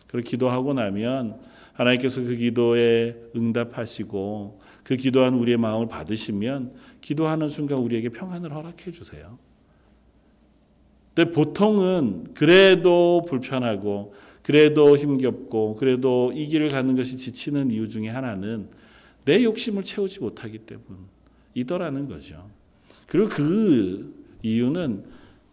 그리고 0.07 0.29
기도하고 0.29 0.73
나면 0.73 1.39
하나님께서 1.73 2.21
그 2.21 2.35
기도에 2.35 3.15
응답하시고 3.35 4.61
그 4.83 4.95
기도한 4.95 5.33
우리의 5.33 5.57
마음을 5.57 5.87
받으시면 5.87 6.73
기도하는 7.01 7.49
순간 7.49 7.79
우리에게 7.79 8.09
평안을 8.09 8.53
허락해 8.53 8.91
주세요. 8.91 9.37
근데 11.13 11.31
보통은 11.31 12.33
그래도 12.33 13.23
불편하고 13.27 14.13
그래도 14.45 14.95
힘겹고 14.95 15.75
그래도 15.75 16.31
이 16.31 16.45
길을 16.45 16.69
가는 16.69 16.95
것이 16.95 17.17
지치는 17.17 17.71
이유 17.71 17.89
중에 17.89 18.09
하나는 18.09 18.69
내 19.23 19.43
욕심을 19.43 19.83
채우지 19.83 20.19
못하기 20.19 20.67
때문이더라는 21.55 22.07
거죠. 22.07 22.47
그리고 23.07 23.27
그 23.27 24.13
이유는 24.43 25.03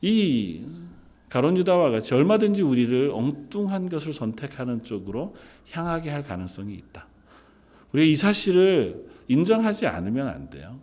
이 0.02 0.66
가론 1.30 1.56
유다와 1.56 1.90
같이 1.90 2.12
얼마든지 2.12 2.62
우리를 2.62 3.10
엉뚱한 3.14 3.88
것을 3.88 4.12
선택하는 4.12 4.84
쪽으로 4.84 5.34
향하게 5.70 6.10
할 6.10 6.22
가능성이 6.22 6.74
있다. 6.74 7.06
우리가 7.92 8.06
이 8.06 8.14
사실을 8.14 9.06
인정하지 9.26 9.86
않으면 9.86 10.28
안 10.28 10.50
돼요. 10.50 10.78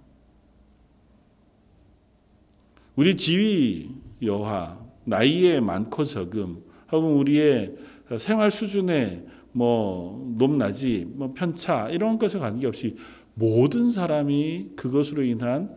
우리 2.95 3.15
지위 3.15 3.91
여하, 4.23 4.79
나이의 5.05 5.61
많고 5.61 6.03
적음, 6.05 6.63
혹은 6.91 7.11
우리의 7.11 7.88
생활 8.17 8.51
수준의 8.51 9.25
뭐 9.51 10.33
높낮이, 10.37 11.05
뭐 11.07 11.33
편차 11.33 11.89
이런 11.89 12.17
것에 12.17 12.39
관계없이 12.39 12.97
모든 13.33 13.91
사람이 13.91 14.71
그것으로 14.75 15.23
인한 15.23 15.75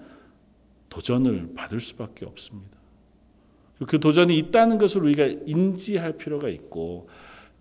도전을 0.89 1.55
받을 1.55 1.81
수밖에 1.81 2.27
없습니다. 2.27 2.79
그 3.87 3.99
도전이 3.99 4.37
있다는 4.39 4.79
것을 4.79 5.03
우리가 5.03 5.27
인지할 5.47 6.17
필요가 6.17 6.49
있고 6.49 7.09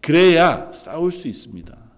그래야 0.02 0.72
싸울 0.74 1.12
수 1.12 1.28
있습니다. 1.28 1.91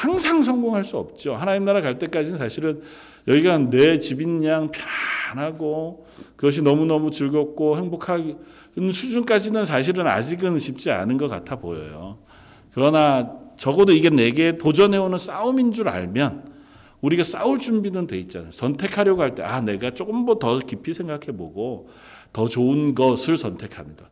항상 0.00 0.42
성공할 0.42 0.82
수 0.82 0.96
없죠. 0.96 1.34
하나님 1.34 1.66
나라 1.66 1.82
갈 1.82 1.98
때까지는 1.98 2.38
사실은 2.38 2.80
여기가 3.28 3.58
내 3.58 3.98
집인 3.98 4.42
양 4.44 4.70
편안하고 4.70 6.06
그것이 6.36 6.62
너무너무 6.62 7.10
즐겁고 7.10 7.76
행복한 7.76 8.38
수준까지는 8.74 9.66
사실은 9.66 10.06
아직은 10.06 10.58
쉽지 10.58 10.90
않은 10.90 11.18
것 11.18 11.28
같아 11.28 11.56
보여요. 11.56 12.16
그러나 12.72 13.30
적어도 13.58 13.92
이게 13.92 14.08
내게 14.08 14.56
도전해오는 14.56 15.18
싸움인 15.18 15.72
줄 15.72 15.90
알면 15.90 16.48
우리가 17.02 17.22
싸울 17.22 17.58
준비는 17.58 18.06
돼 18.06 18.16
있잖아요. 18.20 18.52
선택하려고 18.52 19.20
할 19.20 19.34
때, 19.34 19.42
아, 19.42 19.60
내가 19.60 19.90
조금 19.90 20.24
더 20.38 20.58
깊이 20.60 20.94
생각해 20.94 21.36
보고 21.36 21.90
더 22.32 22.48
좋은 22.48 22.94
것을 22.94 23.36
선택하는 23.36 23.96
것. 23.96 24.06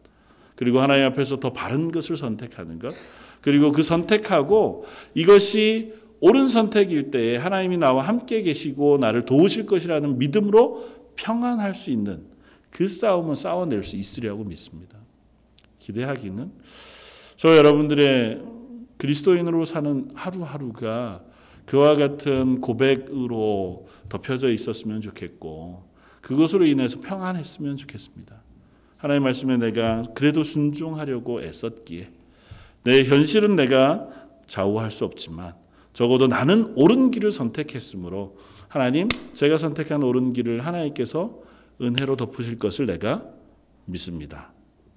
그리고 0.55 0.81
하나님 0.81 1.07
앞에서 1.07 1.41
더 1.41 1.51
바른 1.51 1.91
것을 1.91 2.19
선택하는 2.19 2.79
것. 2.79 2.95
그리고 3.41 3.73
그 3.73 3.83
선택하고 3.83 4.85
이것이 5.15 5.93
옳은 6.21 6.49
선택일 6.49 7.11
때에 7.11 7.37
하나님이 7.37 7.77
나와 7.77 8.03
함께 8.03 8.43
계시고 8.43 8.99
나를 8.99 9.23
도우실 9.23 9.67
것이라는 9.67 10.19
믿음으로 10.19 10.85
평안할 11.17 11.75
수 11.75 11.91
있는 11.91 12.25
그 12.71 12.87
싸움은 12.89 13.35
싸워낼 13.35 13.83
수 13.83 13.97
있으리라고 13.97 14.45
믿습니다. 14.45 14.99
기대하기는 15.79 16.51
저 17.37 17.57
여러분들의 17.57 18.43
그리스도인으로 18.99 19.65
사는 19.65 20.11
하루하루가 20.15 21.23
그와 21.67 21.95
같은 21.95 22.61
고백으로 22.61 23.89
덮여져 24.09 24.49
있었으면 24.49 25.01
좋겠고 25.01 25.87
그것으로 26.21 26.67
인해서 26.67 26.99
평안했으면 27.01 27.77
좋겠습니다. 27.77 28.43
하나님 28.97 29.23
말씀에 29.23 29.57
내가 29.57 30.05
그래도 30.15 30.43
순종하려고 30.43 31.41
애썼기에 31.43 32.11
내 32.85 33.05
현실은 33.05 33.57
내가 33.57 34.09
좌우할 34.47 34.91
수 34.91 35.05
없지만 35.05 35.55
적어도 35.93 36.27
나는 36.27 36.73
옳은 36.77 37.11
길을 37.11 37.33
선택했으므로 37.33 38.37
하나님 38.69 39.09
제가 39.35 39.59
선택한 39.59 40.03
옳은 40.03 40.33
길을 40.33 40.65
하나님께서 40.65 41.41
은혜로 41.81 42.17
덮으실 42.17 42.59
것을 42.59 42.87
내가 42.87 43.25
믿습니다. 43.87 44.53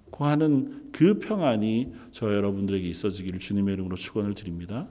고 0.10 0.26
하는 0.26 0.90
그 0.92 1.20
평안이 1.20 1.94
저 2.12 2.36
여러분들에게 2.36 2.88
있어지기를 2.88 3.40
주님의 3.40 3.74
이름으로 3.74 3.96
축원을 3.96 4.36
드립니다. 4.36 4.88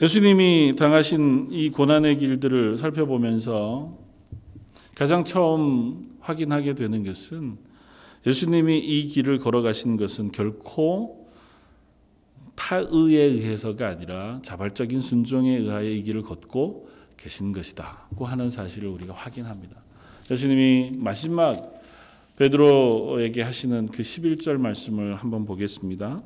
예수님이 0.00 0.74
당하신 0.78 1.48
이 1.50 1.70
고난의 1.70 2.18
길들을 2.18 2.76
살펴보면서 2.76 3.98
가장 4.94 5.24
처음 5.24 6.04
확인하게 6.20 6.74
되는 6.74 7.04
것은 7.04 7.58
예수님이 8.28 8.78
이 8.78 9.06
길을 9.06 9.38
걸어가신 9.38 9.96
것은 9.96 10.32
결코 10.32 11.30
타의에 12.56 13.22
의해서가 13.22 13.88
아니라 13.88 14.40
자발적인 14.42 15.00
순종에 15.00 15.56
의하여 15.56 15.88
이 15.88 16.02
길을 16.02 16.20
걷고 16.20 16.90
계신 17.16 17.52
것이다고 17.52 18.26
하는 18.26 18.50
사실을 18.50 18.90
우리가 18.90 19.14
확인합니다. 19.14 19.76
예수님이 20.30 20.92
마지막 20.96 21.72
베드로에게 22.36 23.40
하시는 23.40 23.86
그 23.86 24.02
11절 24.02 24.58
말씀을 24.58 25.14
한번 25.14 25.46
보겠습니다. 25.46 26.20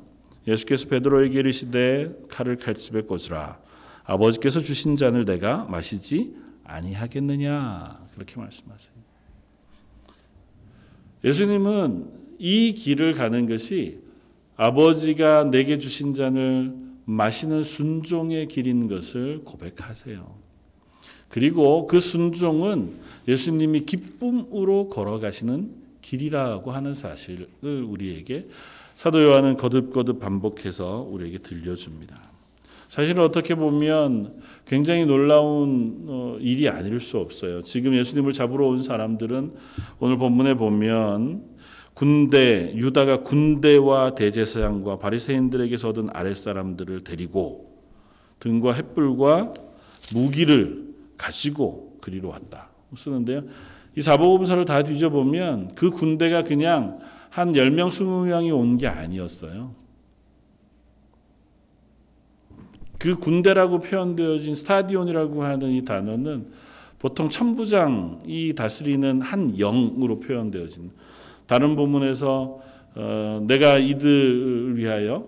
예수께서 0.45 0.89
베드로에게 0.89 1.39
이르시되 1.39 2.23
칼을 2.29 2.57
칼집에 2.57 3.03
꽂으라 3.03 3.59
아버지께서 4.03 4.59
주신 4.59 4.97
잔을 4.97 5.23
내가 5.23 5.63
마시지 5.65 6.35
아니하겠느냐 6.65 8.09
그렇게 8.13 8.35
말씀하세요. 8.35 9.02
예수님은 11.23 12.05
이 12.39 12.73
길을 12.73 13.13
가는 13.13 13.47
것이 13.47 13.99
아버지가 14.55 15.45
내게 15.45 15.79
주신 15.79 16.13
잔을 16.13 16.73
마시는 17.05 17.63
순종의 17.63 18.47
길인 18.47 18.87
것을 18.87 19.41
고백하세요. 19.43 20.43
그리고 21.29 21.87
그 21.87 21.99
순종은 21.99 22.93
예수님이 23.27 23.81
기쁨으로 23.81 24.89
걸어가시는 24.89 25.71
길이라고 26.01 26.71
하는 26.71 26.93
사실을 26.93 27.47
우리에게 27.63 28.47
사도 28.95 29.23
요한은 29.23 29.57
거듭거듭 29.57 30.19
반복해서 30.19 31.07
우리에게 31.09 31.39
들려줍니다. 31.39 32.22
사실은 32.93 33.23
어떻게 33.23 33.55
보면 33.55 34.35
굉장히 34.67 35.03
놀라운 35.03 36.05
어, 36.07 36.37
일이 36.39 36.69
아닐 36.69 36.99
수 36.99 37.17
없어요. 37.17 37.63
지금 37.63 37.95
예수님을 37.95 38.33
잡으러 38.33 38.67
온 38.67 38.83
사람들은 38.83 39.51
오늘 39.97 40.17
본문에 40.19 40.53
보면 40.53 41.43
군대 41.95 42.71
유다가 42.75 43.23
군대와 43.23 44.13
대제사장과 44.13 44.97
바리새인들에게서 44.97 45.89
얻은 45.89 46.09
아랫 46.13 46.37
사람들을 46.37 47.03
데리고 47.03 47.81
등과 48.39 48.73
횃불과 48.73 49.55
무기를 50.13 50.93
가지고 51.17 51.97
그리로 51.99 52.29
왔다. 52.29 52.69
쓰는데요. 52.95 53.41
이 53.97 54.03
사복음서를 54.03 54.65
다 54.65 54.83
뒤져보면 54.83 55.73
그 55.73 55.89
군대가 55.89 56.43
그냥 56.43 56.99
한 57.31 57.53
10명, 57.53 57.89
20명이 57.89 58.55
온 58.55 58.77
게 58.77 58.85
아니었어요. 58.85 59.81
그 63.03 63.17
군대라고 63.17 63.81
표현되어진 63.81 64.55
스타디온이라고 64.55 65.43
하는 65.43 65.71
이 65.71 65.83
단어는 65.83 66.47
보통 66.99 67.29
천부장이 67.29 68.53
다스리는 68.55 69.19
한 69.19 69.57
영으로 69.57 70.21
표현되어진 70.21 70.89
다른 71.45 71.75
본문에서 71.75 72.61
어, 72.95 73.43
내가 73.45 73.77
이들을 73.77 74.77
위하여 74.77 75.27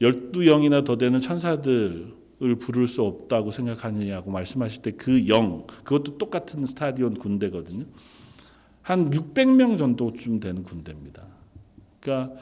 열두 0.00 0.46
영이나 0.46 0.82
더 0.82 0.96
되는 0.96 1.20
천사들을 1.20 2.56
부를 2.58 2.88
수 2.88 3.02
없다고 3.04 3.52
생각하느냐고 3.52 4.32
말씀하실 4.32 4.82
때 4.82 4.90
그 4.90 5.28
영, 5.28 5.64
그것도 5.84 6.18
똑같은 6.18 6.66
스타디온 6.66 7.14
군대거든요. 7.14 7.84
한 8.82 9.10
600명 9.10 9.78
정도쯤 9.78 10.40
되는 10.40 10.64
군대입니다. 10.64 11.22
그러니까 12.00 12.34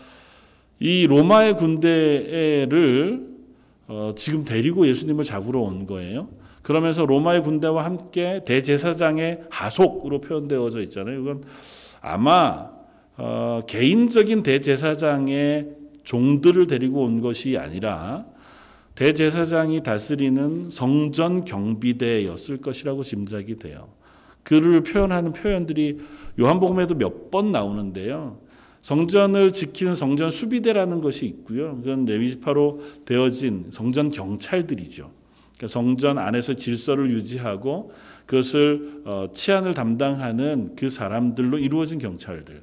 이 0.79 1.07
로마의 1.07 1.59
군대를 1.59 3.30
어, 3.93 4.15
지금 4.17 4.45
데리고 4.45 4.87
예수님을 4.87 5.25
잡으러 5.25 5.59
온 5.63 5.85
거예요. 5.85 6.29
그러면서 6.63 7.05
로마의 7.07 7.43
군대와 7.43 7.85
함께 7.85 8.41
대제사장의 8.47 9.41
하속으로 9.51 10.21
표현되어져 10.21 10.81
있잖아요. 10.83 11.21
이건 11.21 11.43
아마 12.01 12.71
어, 13.17 13.63
개인적인 13.67 14.45
대제사장의 14.45 15.71
종들을 16.05 16.69
데리고 16.69 17.03
온 17.03 17.21
것이 17.21 17.59
아니라 17.59 18.27
대제사장이 18.95 19.83
다스리는 19.83 20.71
성전 20.71 21.45
경비대였을 21.45 22.59
것이라고 22.59 23.03
짐작이 23.03 23.57
돼요. 23.57 23.89
그를 24.45 24.85
표현하는 24.85 25.33
표현들이 25.33 25.99
요한복음에도 26.39 26.95
몇 26.95 27.31
번 27.33 27.51
나오는데요. 27.51 28.39
성전을 28.83 29.53
지키는 29.53 29.95
성전 29.95 30.31
수비대라는 30.31 31.01
것이 31.01 31.27
있고요. 31.27 31.77
그건 31.77 32.05
레위지파로 32.07 32.81
되어진 33.05 33.67
성전 33.71 34.11
경찰들이죠. 34.11 35.11
그러니까 35.57 35.69
성전 35.69 36.19
안에서 36.19 36.55
질서를 36.55 37.11
유지하고 37.11 37.93
그것을 38.27 39.03
어, 39.05 39.29
치안을 39.33 39.75
담당하는 39.75 40.75
그 40.77 40.89
사람들로 40.89 41.59
이루어진 41.59 41.99
경찰들. 41.99 42.63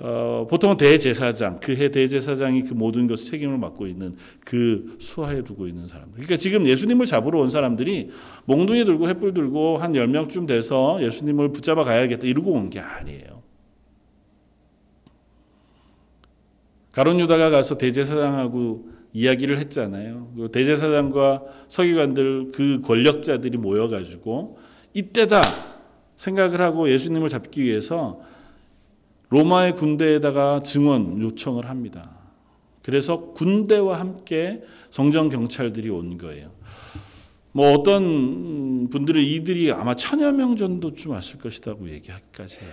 어, 0.00 0.46
보통은 0.48 0.76
대제사장, 0.76 1.58
그 1.58 1.72
해 1.72 1.90
대제사장이 1.90 2.62
그 2.62 2.74
모든 2.74 3.08
것을 3.08 3.26
책임을 3.32 3.58
맡고 3.58 3.86
있는 3.88 4.14
그 4.44 4.96
수하에 5.00 5.42
두고 5.42 5.66
있는 5.66 5.88
사람들. 5.88 6.12
그러니까 6.14 6.36
지금 6.36 6.66
예수님을 6.68 7.06
잡으러 7.06 7.40
온 7.40 7.50
사람들이 7.50 8.10
몽둥이 8.44 8.84
들고 8.84 9.06
횃불 9.08 9.34
들고 9.34 9.78
한 9.78 9.92
10명쯤 9.94 10.46
돼서 10.46 10.98
예수님을 11.02 11.52
붙잡아 11.52 11.82
가야겠다 11.82 12.26
이러고 12.26 12.52
온 12.52 12.70
게 12.70 12.78
아니에요. 12.78 13.37
가론 16.92 17.20
유다가 17.20 17.50
가서 17.50 17.78
대제사장하고 17.78 18.88
이야기를 19.12 19.58
했잖아요. 19.58 20.50
대제사장과 20.52 21.42
서기관들 21.68 22.52
그 22.52 22.80
권력자들이 22.82 23.56
모여가지고 23.58 24.58
이때다 24.94 25.42
생각을 26.16 26.60
하고 26.60 26.90
예수님을 26.90 27.28
잡기 27.28 27.62
위해서 27.62 28.20
로마의 29.30 29.76
군대에다가 29.76 30.62
증언 30.62 31.20
요청을 31.20 31.68
합니다. 31.68 32.10
그래서 32.82 33.32
군대와 33.34 34.00
함께 34.00 34.62
성전 34.90 35.28
경찰들이 35.28 35.90
온 35.90 36.16
거예요. 36.16 36.50
뭐 37.52 37.72
어떤 37.72 38.88
분들은 38.88 39.22
이들이 39.22 39.72
아마 39.72 39.94
천여 39.94 40.32
명 40.32 40.56
정도쯤 40.56 41.10
왔을 41.10 41.38
것이라고 41.38 41.90
얘기하기까지 41.90 42.60
해요. 42.60 42.72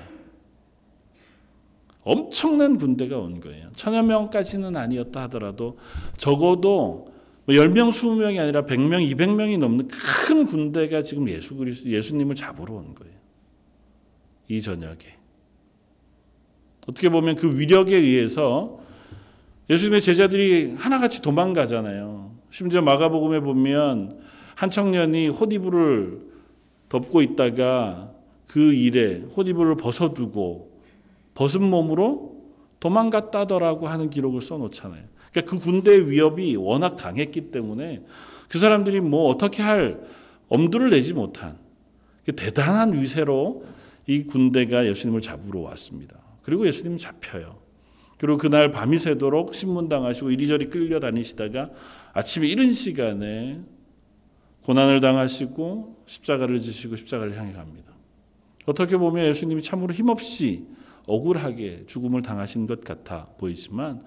엄청난 2.06 2.78
군대가 2.78 3.18
온 3.18 3.42
거예요. 3.42 3.72
천여 3.74 4.04
명까지는 4.04 4.78
아니었다 4.78 5.24
하더라도 5.24 5.78
적어도 6.18 7.08
10명, 7.48 7.90
20명이 7.90 8.40
아니라 8.40 8.66
100명, 8.66 9.12
200명이 9.16 9.58
넘는 9.60 9.88
큰 9.88 10.46
군대가 10.46 11.02
지금 11.02 11.28
예수 11.30 11.56
그리스 11.56 11.84
예수님을 11.86 12.36
잡으러 12.36 12.76
온 12.76 12.94
거예요. 12.94 13.14
이 14.48 14.62
저녁에. 14.62 15.16
어떻게 16.88 17.10
보면 17.10 17.36
그 17.36 17.60
위력에 17.60 17.96
의해서 17.96 18.80
예수님의 19.70 20.02
제자들이 20.02 20.76
하나같이 20.78 21.24
도망가잖아요. 21.24 22.36
심지어 22.52 22.84
마가복음에 22.84 23.40
보면 23.40 24.20
한 24.54 24.70
청년이 24.70 25.30
호디부를 25.30 26.20
덮고 26.90 27.24
있다가 27.24 28.12
그 28.46 28.74
일에 28.74 29.22
호디부를 29.36 29.78
벗어두고 29.78 30.75
벗은 31.36 31.62
몸으로 31.62 32.36
도망갔다더라고 32.80 33.88
하는 33.88 34.10
기록을 34.10 34.42
써놓잖아요. 34.42 35.04
그러니까 35.32 35.52
그 35.52 35.60
군대의 35.60 36.10
위협이 36.10 36.56
워낙 36.56 36.96
강했기 36.96 37.52
때문에 37.52 38.04
그 38.48 38.58
사람들이 38.58 39.02
뭐 39.02 39.30
어떻게 39.30 39.62
할 39.62 40.02
엄두를 40.50 40.90
내지 40.90 41.14
못한 41.14 41.58
그 42.26 42.34
대단한 42.36 42.94
위세로 43.00 43.64
이 44.08 44.24
군대가 44.24 44.86
예수님을 44.86 45.22
잡으러 45.22 45.62
왔습니다. 45.62 46.18
그리고 46.42 46.68
예수님 46.68 46.98
잡혀요. 46.98 47.60
그리고 48.18 48.38
그날 48.38 48.72
밤이 48.72 48.98
새도록 48.98 49.54
신문당하시고 49.54 50.32
이리저리 50.32 50.70
끌려다니시다가 50.70 51.70
아침에 52.14 52.48
이른 52.48 52.72
시간에 52.72 53.60
고난을 54.62 55.02
당하시고 55.02 56.04
십자가를 56.06 56.60
지시고 56.60 56.96
십자가를 56.96 57.38
향해 57.38 57.52
갑니다. 57.54 57.92
어떻게 58.66 58.98
보면 58.98 59.28
예수님이 59.28 59.62
참으로 59.62 59.94
힘없이 59.94 60.66
억울하게 61.08 61.86
죽음을 61.88 62.22
당하신 62.22 62.68
것 62.68 62.84
같아 62.84 63.28
보이지만 63.38 64.04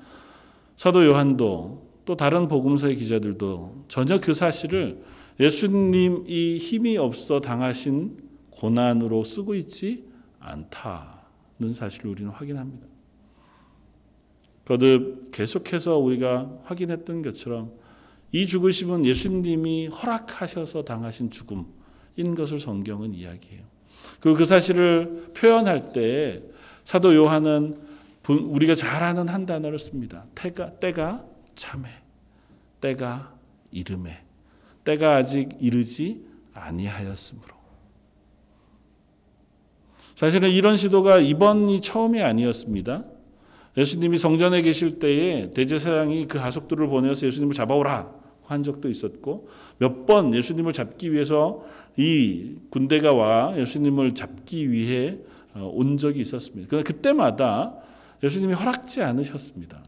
사도 0.77 1.05
요한도 1.05 1.89
또 2.05 2.17
다른 2.17 2.49
복음서의 2.49 2.97
기자들도 2.97 3.85
전혀 3.89 4.19
그 4.19 4.33
사실을 4.33 5.03
예수님이 5.41 6.59
힘이 6.59 6.97
없어 6.97 7.41
당하신 7.41 8.17
고난으로 8.51 9.25
쓰고 9.25 9.55
있지 9.55 10.05
않다는 10.41 11.73
사실을 11.73 12.11
우리는 12.11 12.31
확인합니다. 12.31 12.87
거듭 14.65 15.31
계속해서 15.31 15.99
우리가 15.99 16.51
확인했던 16.65 17.23
것처럼 17.23 17.73
이 18.33 18.47
죽으심은 18.47 19.05
예수님이 19.05 19.87
허락하셔서 19.87 20.85
당하신 20.85 21.31
죽음인 21.31 22.35
것을 22.37 22.59
성경은 22.59 23.15
이야기해요. 23.15 23.63
그, 24.21 24.35
그 24.35 24.45
사실을 24.45 25.33
표현할 25.35 25.93
때 25.93 26.43
사도 26.89 27.15
요한은 27.15 27.77
우리가 28.27 28.75
잘 28.75 29.03
아는 29.03 29.29
한 29.29 29.45
단어를 29.45 29.79
씁니다. 29.79 30.25
때가, 30.35 30.71
때가 30.81 31.23
참해. 31.55 31.87
때가 32.81 33.35
이름에. 33.71 34.23
때가 34.85 35.17
아직 35.17 35.51
이르지 35.61 36.25
아니하였으므로. 36.55 37.49
사실은 40.17 40.49
이런 40.49 40.79
시도가 40.79 41.19
이번이 41.19 41.83
처음이 41.83 42.23
아니었습니다. 42.23 43.05
예수님이 43.77 44.17
성전에 44.17 44.63
계실 44.63 44.99
때에 44.99 45.51
대제사장이 45.51 46.27
그 46.27 46.39
하속들을 46.39 46.87
보내서 46.87 47.27
예수님을 47.27 47.53
잡아오라 47.53 48.15
한 48.47 48.63
적도 48.63 48.89
있었고 48.89 49.51
몇 49.77 50.07
번 50.07 50.33
예수님을 50.33 50.73
잡기 50.73 51.13
위해서 51.13 51.67
이 51.99 52.55
군대가 52.71 53.13
와 53.13 53.53
예수님을 53.59 54.15
잡기 54.15 54.73
위해 54.73 55.19
어, 55.19 55.38
온 55.65 55.97
적이 55.97 56.21
있었습니다. 56.21 56.67
그러나 56.69 56.85
그때마다 56.85 57.75
예수님이 58.23 58.55
허락지 58.55 59.03
않으셨습니다. 59.03 59.83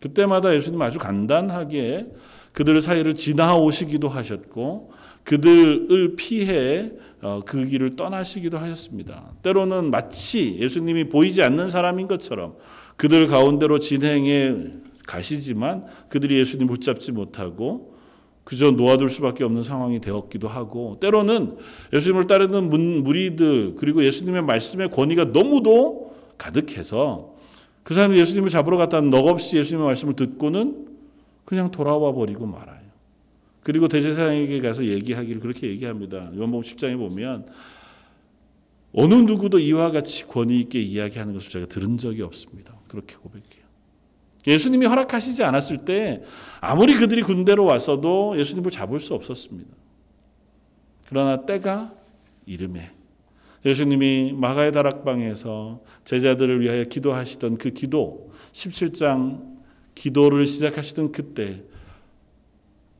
그때마다 0.00 0.54
예수님 0.54 0.80
아주 0.82 0.98
간단하게 0.98 2.06
그들 2.52 2.80
사이를 2.80 3.14
지나오시기도 3.14 4.08
하셨고 4.08 4.92
그들을 5.24 6.16
피해 6.16 6.92
어, 7.20 7.40
그 7.44 7.66
길을 7.66 7.96
떠나시기도 7.96 8.58
하셨습니다. 8.58 9.32
때로는 9.42 9.90
마치 9.90 10.56
예수님이 10.58 11.08
보이지 11.08 11.42
않는 11.42 11.68
사람인 11.68 12.06
것처럼 12.06 12.56
그들 12.96 13.26
가운데로 13.26 13.78
진행해 13.78 14.54
가시지만 15.06 15.86
그들이 16.08 16.38
예수님 16.38 16.66
붙잡지 16.66 17.12
못하고 17.12 17.95
그저 18.46 18.70
놓아둘 18.70 19.08
수밖에 19.10 19.42
없는 19.42 19.64
상황이 19.64 20.00
되었기도 20.00 20.46
하고 20.46 20.98
때로는 21.00 21.56
예수님을 21.92 22.28
따르는 22.28 22.68
문- 22.70 23.02
무리들 23.02 23.74
그리고 23.76 24.04
예수님의 24.04 24.42
말씀의 24.42 24.92
권위가 24.92 25.26
너무도 25.26 26.14
가득해서 26.38 27.34
그 27.82 27.92
사람이 27.92 28.16
예수님을 28.20 28.48
잡으러 28.48 28.76
갔다는 28.76 29.10
넋없이 29.10 29.56
예수님의 29.56 29.86
말씀을 29.88 30.14
듣고는 30.14 30.86
그냥 31.44 31.72
돌아와 31.72 32.12
버리고 32.12 32.46
말아요. 32.46 32.86
그리고 33.64 33.88
대제사장에게 33.88 34.60
가서 34.60 34.84
얘기하기를 34.84 35.40
그렇게 35.40 35.66
얘기합니다. 35.68 36.30
요한복음 36.36 36.62
10장에 36.62 36.96
보면 36.96 37.46
어느 38.92 39.12
누구도 39.14 39.58
이와 39.58 39.90
같이 39.90 40.24
권위 40.24 40.60
있게 40.60 40.80
이야기하는 40.80 41.32
것을 41.34 41.50
제가 41.50 41.66
들은 41.66 41.96
적이 41.98 42.22
없습니다. 42.22 42.74
그렇게 42.86 43.16
고백해요. 43.16 43.55
예수님이 44.46 44.86
허락하시지 44.86 45.42
않았을 45.42 45.78
때 45.78 46.22
아무리 46.60 46.94
그들이 46.94 47.22
군대로 47.22 47.64
왔어도 47.64 48.38
예수님을 48.38 48.70
잡을 48.70 49.00
수 49.00 49.14
없었습니다. 49.14 49.70
그러나 51.08 51.44
때가 51.44 51.92
이름에 52.46 52.92
예수님이 53.64 54.32
마가의 54.34 54.72
다락방에서 54.72 55.82
제자들을 56.04 56.60
위하여 56.60 56.84
기도하시던 56.84 57.58
그 57.58 57.70
기도 57.70 58.30
17장 58.52 59.56
기도를 59.94 60.46
시작하시던 60.46 61.10
그때 61.10 61.62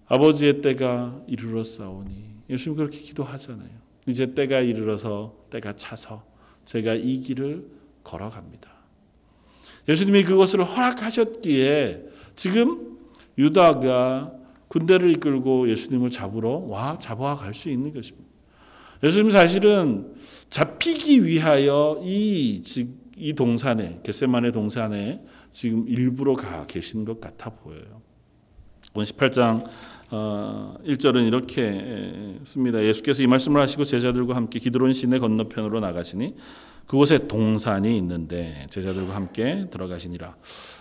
아버지의 0.07 0.63
때가 0.63 1.21
이르렀사오니 1.29 2.25
예수님 2.51 2.77
그렇게 2.77 2.99
기도하잖아요. 2.99 3.71
이제 4.09 4.35
때가 4.35 4.61
이르러서 4.61 5.37
때가 5.51 5.75
차서 5.75 6.25
제가 6.65 6.95
이 6.95 7.21
길을 7.21 7.67
걸어갑니다. 8.03 8.76
예수님이 9.89 10.25
그것을 10.25 10.65
허락하셨기에 10.65 12.05
지금 12.35 12.99
유다가 13.39 14.33
군대를 14.69 15.11
이끌고 15.13 15.69
예수님을 15.71 16.11
잡으러 16.11 16.51
와 16.51 16.99
잡아와 16.99 17.35
갈수 17.35 17.69
있는 17.71 17.93
것입니다. 17.93 18.27
예수님 19.03 19.31
사실은 19.31 20.15
잡히기 20.49 21.25
위하여 21.25 22.01
이, 22.03 22.63
즉, 22.65 22.89
이 23.17 23.35
동산에 23.35 24.01
겟세만의 24.03 24.53
동산에 24.53 25.21
지금 25.53 25.87
일부러 25.89 26.35
가 26.35 26.67
계신 26.67 27.05
것 27.05 27.21
같아 27.21 27.51
보여요. 27.51 28.03
18장 28.95 29.65
어, 30.11 30.77
1절은 30.85 31.27
이렇게 31.27 32.39
씁니다. 32.45 32.83
예수께서 32.83 33.23
이 33.23 33.27
말씀을 33.27 33.61
하시고 33.61 33.85
제자들과 33.85 34.37
함께 34.37 34.59
기드론 34.59 34.93
시내 34.93 35.19
건너편으로 35.19 35.81
나가시니 35.81 36.37
그곳에 36.87 37.27
동산이 37.27 37.97
있는데 37.99 38.67
제자들과 38.71 39.15
함께 39.15 39.67
들어가시니라. 39.71 40.37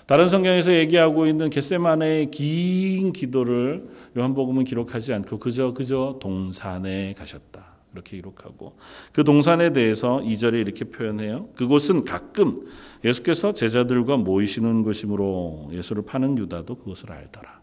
다른 0.06 0.30
성경에서 0.30 0.74
얘기하고 0.74 1.26
있는 1.26 1.50
겟세만의 1.50 2.30
긴 2.32 3.12
기도를 3.12 3.90
요한복음은 4.16 4.66
기록하지 4.66 5.14
않고 5.14 5.40
그저 5.40 5.74
그저 5.74 6.18
동산에 6.22 7.14
가셨다. 7.18 7.76
이렇게 7.94 8.18
기록하고 8.18 8.76
그 9.14 9.24
동산에 9.24 9.72
대해서 9.74 10.20
2절에 10.20 10.60
이렇게 10.60 10.86
표현해요. 10.86 11.48
그곳은 11.56 12.04
가끔 12.04 12.68
예수께서 13.04 13.54
제자들과 13.54 14.18
모이시는 14.18 14.84
곳이므로 14.84 15.70
예수를 15.72 16.04
파는 16.04 16.38
유다도 16.38 16.76
그것을 16.76 17.12
알더라. 17.12 17.62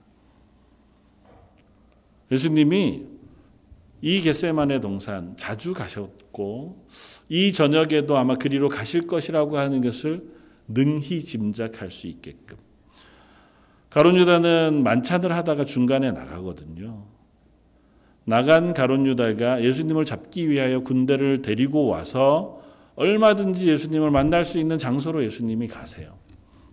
예수님이 2.33 3.12
이 4.03 4.21
겟세만의 4.21 4.81
동산 4.81 5.37
자주 5.37 5.73
가셨고 5.73 6.87
이 7.29 7.53
저녁에도 7.53 8.19
아마 8.19 8.37
그리로 8.37 8.69
가실 8.69 9.07
것이라고 9.07 9.57
하는 9.59 9.81
것을 9.81 10.25
능히 10.69 11.23
짐작할 11.23 11.91
수 11.91 12.09
있게끔 12.09 12.59
가론 13.91 14.17
유다는 14.17 14.83
만찬을 14.83 15.33
하다가 15.33 15.65
중간에 15.65 16.11
나가거든요. 16.12 17.05
나간 18.25 18.73
가론 18.73 19.07
유다가 19.07 19.62
예수님을 19.62 20.05
잡기 20.05 20.49
위하여 20.49 20.81
군대를 20.81 21.43
데리고 21.43 21.87
와서 21.87 22.61
얼마든지 22.95 23.69
예수님을 23.69 24.11
만날 24.11 24.45
수 24.45 24.59
있는 24.59 24.79
장소로 24.79 25.23
예수님이 25.25 25.69
가세요. 25.69 26.19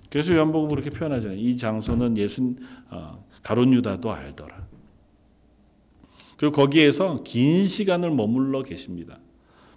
그래서 0.10 0.34
요한복음 0.34 0.70
그렇게 0.70 0.90
표현하잖아요. 0.90 1.38
이 1.38 1.58
장소는 1.58 2.18
예수 2.18 2.56
어, 2.90 3.24
가론 3.44 3.74
유다도 3.74 4.12
알더라. 4.12 4.69
그리고 6.40 6.56
거기에서 6.56 7.22
긴 7.24 7.66
시간을 7.66 8.12
머물러 8.12 8.64
계십니다. 8.64 9.20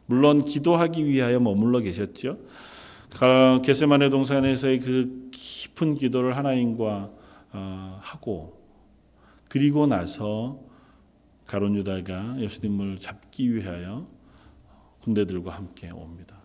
물론 0.07 0.45
기도하기 0.45 1.05
위하여 1.07 1.41
머물러 1.41 1.81
계셨죠. 1.81 2.39
게세마네 3.65 4.11
동산에서의 4.11 4.79
그 4.79 5.29
깊은 5.33 5.97
기도를 5.97 6.37
하나님과 6.37 7.11
어, 7.55 7.99
하고 8.01 8.63
그리고 9.51 9.89
나서 9.89 10.61
가론 11.49 11.75
유다가 11.75 12.37
예수님을 12.39 12.99
잡기 12.99 13.53
위하여 13.53 14.07
군대들과 15.01 15.51
함께 15.51 15.91
옵니다. 15.91 16.37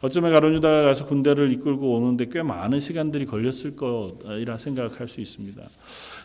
어쩌면 0.00 0.32
가론 0.32 0.54
유다가 0.54 0.82
가서 0.82 1.06
군대를 1.06 1.52
이끌고 1.52 1.94
오는데 1.94 2.28
꽤 2.28 2.42
많은 2.42 2.80
시간들이 2.80 3.24
걸렸을 3.24 3.76
거라 3.76 4.56
생각할 4.58 5.06
수 5.06 5.20
있습니다. 5.20 5.62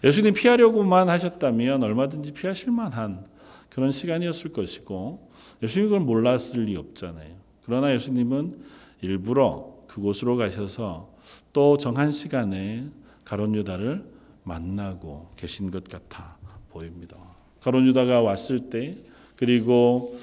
예수님 0.03 0.33
피하려고만 0.33 1.09
하셨다면 1.09 1.83
얼마든지 1.83 2.33
피하실 2.33 2.71
만한 2.71 3.25
그런 3.69 3.91
시간이었을 3.91 4.51
것이고 4.51 5.29
예수님이 5.61 5.89
그걸 5.89 6.05
몰랐을 6.05 6.65
리 6.65 6.75
없잖아요. 6.75 7.35
그러나 7.63 7.93
예수님은 7.93 8.55
일부러 9.01 9.75
그곳으로 9.87 10.37
가셔서 10.37 11.13
또 11.53 11.77
정한 11.77 12.11
시간에 12.11 12.85
가론 13.25 13.55
유다를 13.55 14.03
만나고 14.43 15.29
계신 15.35 15.71
것 15.71 15.83
같아 15.83 16.37
보입니다. 16.69 17.17
가론 17.61 17.85
유다가 17.87 18.21
왔을 18.21 18.69
때 18.69 18.95
그리고 19.35 20.15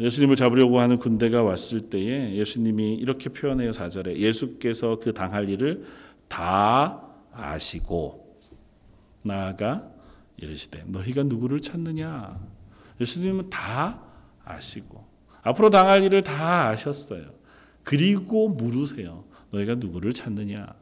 예수님을 0.00 0.36
잡으려고 0.36 0.80
하는 0.80 0.98
군대가 0.98 1.42
왔을 1.42 1.90
때에 1.90 2.34
예수님이 2.34 2.94
이렇게 2.94 3.28
표현해요 3.28 3.72
사절에 3.72 4.16
예수께서 4.16 4.98
그 4.98 5.12
당할 5.12 5.48
일을 5.48 5.84
다 6.28 7.02
아시고 7.32 8.25
나아가 9.26 9.90
이르시되 10.36 10.84
너희가 10.86 11.24
누구를 11.24 11.60
찾느냐 11.60 12.38
예수님은 13.00 13.50
다 13.50 14.02
아시고 14.44 15.06
앞으로 15.42 15.70
당할 15.70 16.02
일을 16.02 16.24
다 16.24 16.68
아셨어요. 16.68 17.36
그리고 17.84 18.48
물으세요. 18.48 19.24
너희가 19.52 19.76
누구를 19.76 20.12
찾느냐? 20.12 20.74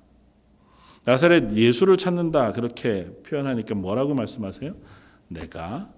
나사렛 1.04 1.52
예수를 1.52 1.98
찾는다 1.98 2.52
그렇게 2.52 3.10
표현하니까 3.26 3.74
뭐라고 3.74 4.14
말씀하세요? 4.14 4.74
내가 5.28 5.92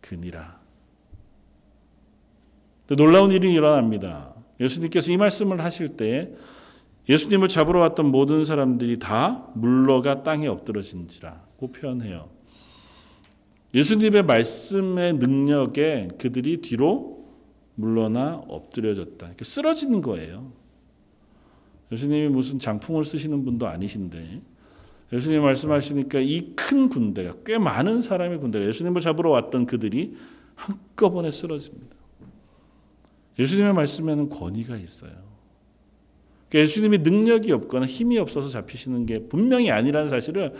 그니라. 0.00 0.58
놀라운 2.88 3.30
일이 3.30 3.52
일어납니다. 3.52 4.34
예수님께서 4.58 5.12
이 5.12 5.16
말씀을 5.16 5.62
하실 5.62 5.96
때 5.96 6.32
예수님을 7.08 7.48
잡으러 7.48 7.80
왔던 7.80 8.10
모든 8.10 8.44
사람들이 8.44 8.98
다 8.98 9.48
물러가 9.54 10.22
땅에 10.22 10.46
엎드러진지라고 10.46 11.72
표현해요. 11.72 12.28
예수님의 13.74 14.24
말씀의 14.24 15.14
능력에 15.14 16.08
그들이 16.18 16.58
뒤로 16.60 17.26
물러나 17.74 18.42
엎드려졌다. 18.48 19.30
쓰러지는 19.42 20.02
거예요. 20.02 20.52
예수님이 21.92 22.28
무슨 22.28 22.58
장풍을 22.58 23.04
쓰시는 23.04 23.44
분도 23.44 23.66
아니신데 23.66 24.42
예수님 25.12 25.42
말씀하시니까 25.42 26.20
이 26.20 26.54
큰 26.68 26.90
군대가 26.90 27.34
꽤 27.46 27.56
많은 27.56 28.02
사람의 28.02 28.40
군대가 28.40 28.66
예수님을 28.66 29.00
잡으러 29.00 29.30
왔던 29.30 29.64
그들이 29.64 30.16
한꺼번에 30.54 31.30
쓰러집니다. 31.30 31.96
예수님의 33.38 33.72
말씀에는 33.72 34.28
권위가 34.28 34.76
있어요. 34.76 35.27
그러니까 36.48 36.64
예수님이 36.64 36.98
능력이 36.98 37.52
없거나 37.52 37.86
힘이 37.86 38.18
없어서 38.18 38.48
잡히시는 38.48 39.06
게 39.06 39.20
분명히 39.28 39.70
아니라는 39.70 40.08
사실을 40.08 40.52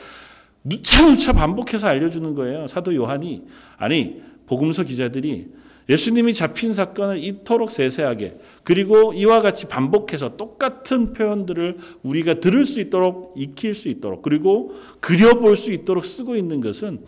누차누차 0.64 1.32
반복해서 1.32 1.86
알려주는 1.86 2.34
거예요. 2.34 2.66
사도 2.66 2.94
요한이 2.94 3.44
아니 3.76 4.20
복음서 4.46 4.84
기자들이 4.84 5.48
예수님이 5.88 6.34
잡힌 6.34 6.74
사건을 6.74 7.22
이토록 7.24 7.70
세세하게 7.70 8.38
그리고 8.62 9.14
이와 9.14 9.40
같이 9.40 9.66
반복해서 9.66 10.36
똑같은 10.36 11.14
표현들을 11.14 11.78
우리가 12.02 12.40
들을 12.40 12.66
수 12.66 12.80
있도록 12.80 13.32
익힐 13.36 13.74
수 13.74 13.88
있도록 13.88 14.20
그리고 14.20 14.74
그려볼 15.00 15.56
수 15.56 15.72
있도록 15.72 16.04
쓰고 16.04 16.36
있는 16.36 16.60
것은 16.60 17.04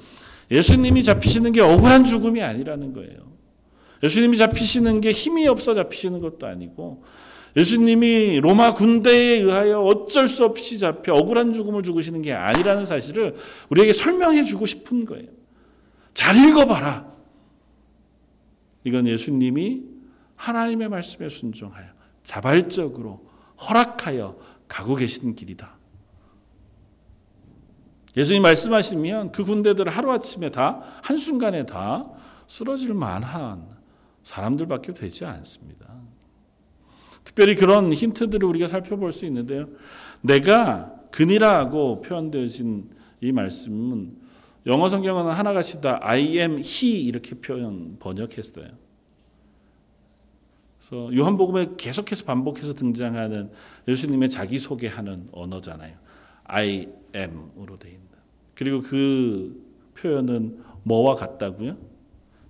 예수님이 0.50 1.04
잡히시는 1.04 1.52
게 1.52 1.60
억울한 1.60 2.04
죽음이 2.04 2.42
아니라는 2.42 2.94
거예요. 2.94 3.30
예수님이 4.02 4.38
잡히시는 4.38 5.02
게 5.02 5.12
힘이 5.12 5.46
없어 5.46 5.74
잡히시는 5.74 6.20
것도 6.20 6.46
아니고 6.46 7.02
예수님이 7.56 8.40
로마 8.40 8.74
군대에 8.74 9.40
의하여 9.40 9.80
어쩔 9.80 10.28
수 10.28 10.44
없이 10.44 10.78
잡혀 10.78 11.14
억울한 11.14 11.52
죽음을 11.52 11.82
죽으시는 11.82 12.22
게 12.22 12.32
아니라는 12.32 12.84
사실을 12.84 13.36
우리에게 13.70 13.92
설명해 13.92 14.44
주고 14.44 14.66
싶은 14.66 15.04
거예요. 15.04 15.28
잘 16.14 16.36
읽어봐라. 16.36 17.10
이건 18.84 19.06
예수님이 19.06 19.82
하나님의 20.36 20.88
말씀에 20.88 21.28
순종하여 21.28 21.86
자발적으로 22.22 23.26
허락하여 23.68 24.38
가고 24.68 24.94
계신 24.94 25.34
길이다. 25.34 25.78
예수님 28.16 28.42
말씀하시면 28.42 29.32
그 29.32 29.44
군대들 29.44 29.88
하루아침에 29.88 30.50
다 30.50 30.82
한순간에 31.02 31.64
다 31.64 32.08
쓰러질 32.46 32.94
만한 32.94 33.68
사람들밖에 34.22 34.92
되지 34.92 35.24
않습니다. 35.24 35.99
특별히 37.30 37.54
그런 37.54 37.92
힌트들을 37.92 38.44
우리가 38.44 38.66
살펴볼 38.66 39.12
수 39.12 39.24
있는데요. 39.26 39.68
내가 40.20 40.92
근이라고 41.12 42.00
표현되어진 42.00 42.90
이 43.20 43.30
말씀은 43.30 44.16
영어 44.66 44.88
성경은 44.88 45.32
하나같이 45.32 45.80
다 45.80 46.00
I 46.02 46.38
am 46.38 46.58
he 46.58 47.04
이렇게 47.04 47.36
표현 47.36 47.98
번역했어요. 48.00 48.66
그래서 50.78 51.16
요한복음에 51.16 51.74
계속해서 51.76 52.24
반복해서 52.24 52.74
등장하는 52.74 53.50
예수님의 53.86 54.28
자기 54.28 54.58
소개하는 54.58 55.28
언어잖아요. 55.30 55.94
I 56.44 56.88
am으로 57.14 57.78
돼 57.78 57.90
있는. 57.90 58.06
그리고 58.56 58.82
그 58.82 59.64
표현은 59.94 60.64
뭐와 60.82 61.14
같다고요? 61.14 61.76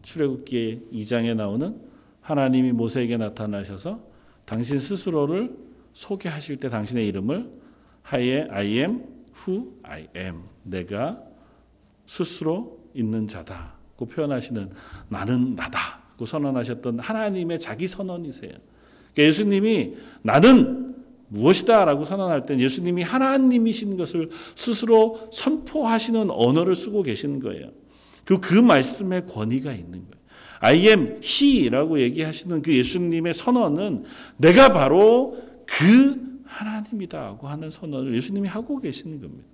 출애굽기 0.02 0.88
2장에 0.90 1.36
나오는 1.36 1.78
하나님이 2.22 2.72
모세에게 2.72 3.18
나타나셔서 3.18 4.09
당신 4.50 4.80
스스로를 4.80 5.56
소개하실 5.92 6.56
때 6.56 6.68
당신의 6.68 7.06
이름을 7.06 7.48
I 8.02 8.78
am 8.78 9.04
who 9.46 9.74
I 9.84 10.08
am. 10.16 10.42
내가 10.64 11.22
스스로 12.04 12.80
있는 12.92 13.28
자다고 13.28 14.06
표현하시는 14.06 14.70
나는 15.08 15.54
나다고 15.54 16.26
선언하셨던 16.26 16.98
하나님의 16.98 17.60
자기 17.60 17.86
선언이세요. 17.86 18.50
그러니까 18.50 19.22
예수님이 19.22 19.94
나는 20.22 20.96
무엇이다라고 21.28 22.04
선언할 22.04 22.44
때 22.44 22.58
예수님이 22.58 23.04
하나님이신 23.04 23.96
것을 23.96 24.30
스스로 24.56 25.28
선포하시는 25.32 26.28
언어를 26.28 26.74
쓰고 26.74 27.04
계시는 27.04 27.38
거예요. 27.38 27.70
그, 28.24 28.40
그 28.40 28.54
말씀에 28.54 29.26
권위가 29.26 29.72
있는 29.72 29.92
거예요. 29.92 30.19
I 30.60 30.88
am 30.88 31.20
He라고 31.22 32.00
얘기하시는 32.00 32.62
그 32.62 32.74
예수님의 32.76 33.34
선언은 33.34 34.04
내가 34.36 34.72
바로 34.72 35.36
그 35.66 36.42
하나님이다고 36.44 37.48
하는 37.48 37.70
선언을 37.70 38.14
예수님이 38.14 38.48
하고 38.48 38.80
계시는 38.80 39.20
겁니다. 39.20 39.48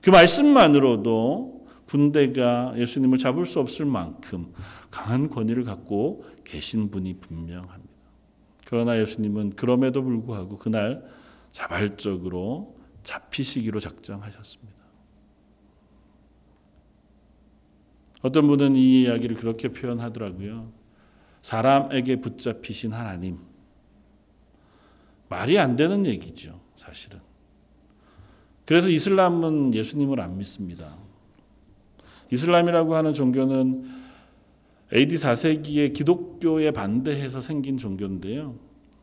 그 0.00 0.10
말씀만으로도 0.10 1.66
군대가 1.86 2.72
예수님을 2.76 3.18
잡을 3.18 3.46
수 3.46 3.60
없을 3.60 3.84
만큼 3.84 4.52
강한 4.90 5.28
권위를 5.28 5.64
갖고 5.64 6.24
계신 6.44 6.90
분이 6.90 7.14
분명합니다. 7.20 7.90
그러나 8.64 9.00
예수님은 9.00 9.56
그럼에도 9.56 10.02
불구하고 10.02 10.58
그날 10.58 11.02
자발적으로 11.50 12.76
잡히시기로 13.02 13.80
작정하셨습니다. 13.80 14.79
어떤 18.22 18.46
분은 18.46 18.76
이 18.76 19.02
이야기를 19.02 19.36
그렇게 19.36 19.68
표현하더라고요. 19.68 20.72
사람에게 21.42 22.16
붙잡히신 22.16 22.92
하나님. 22.92 23.38
말이 25.28 25.58
안 25.58 25.76
되는 25.76 26.04
얘기죠, 26.06 26.60
사실은. 26.76 27.20
그래서 28.66 28.88
이슬람은 28.88 29.74
예수님을 29.74 30.20
안 30.20 30.36
믿습니다. 30.38 30.96
이슬람이라고 32.30 32.94
하는 32.94 33.14
종교는 33.14 33.84
AD 34.92 35.14
4세기에 35.16 35.92
기독교에 35.92 36.72
반대해서 36.72 37.40
생긴 37.40 37.78
종교인데요. 37.78 38.58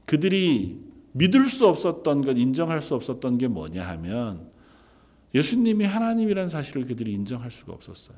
그들이 0.05 0.79
믿을 1.13 1.47
수 1.47 1.67
없었던 1.67 2.21
것, 2.21 2.37
인정할 2.37 2.81
수 2.81 2.93
없었던 2.95 3.37
게 3.37 3.47
뭐냐 3.47 3.83
하면 3.87 4.49
예수님이 5.33 5.85
하나님이라는 5.85 6.49
사실을 6.49 6.83
그들이 6.83 7.11
인정할 7.13 7.51
수가 7.51 7.73
없었어요. 7.73 8.17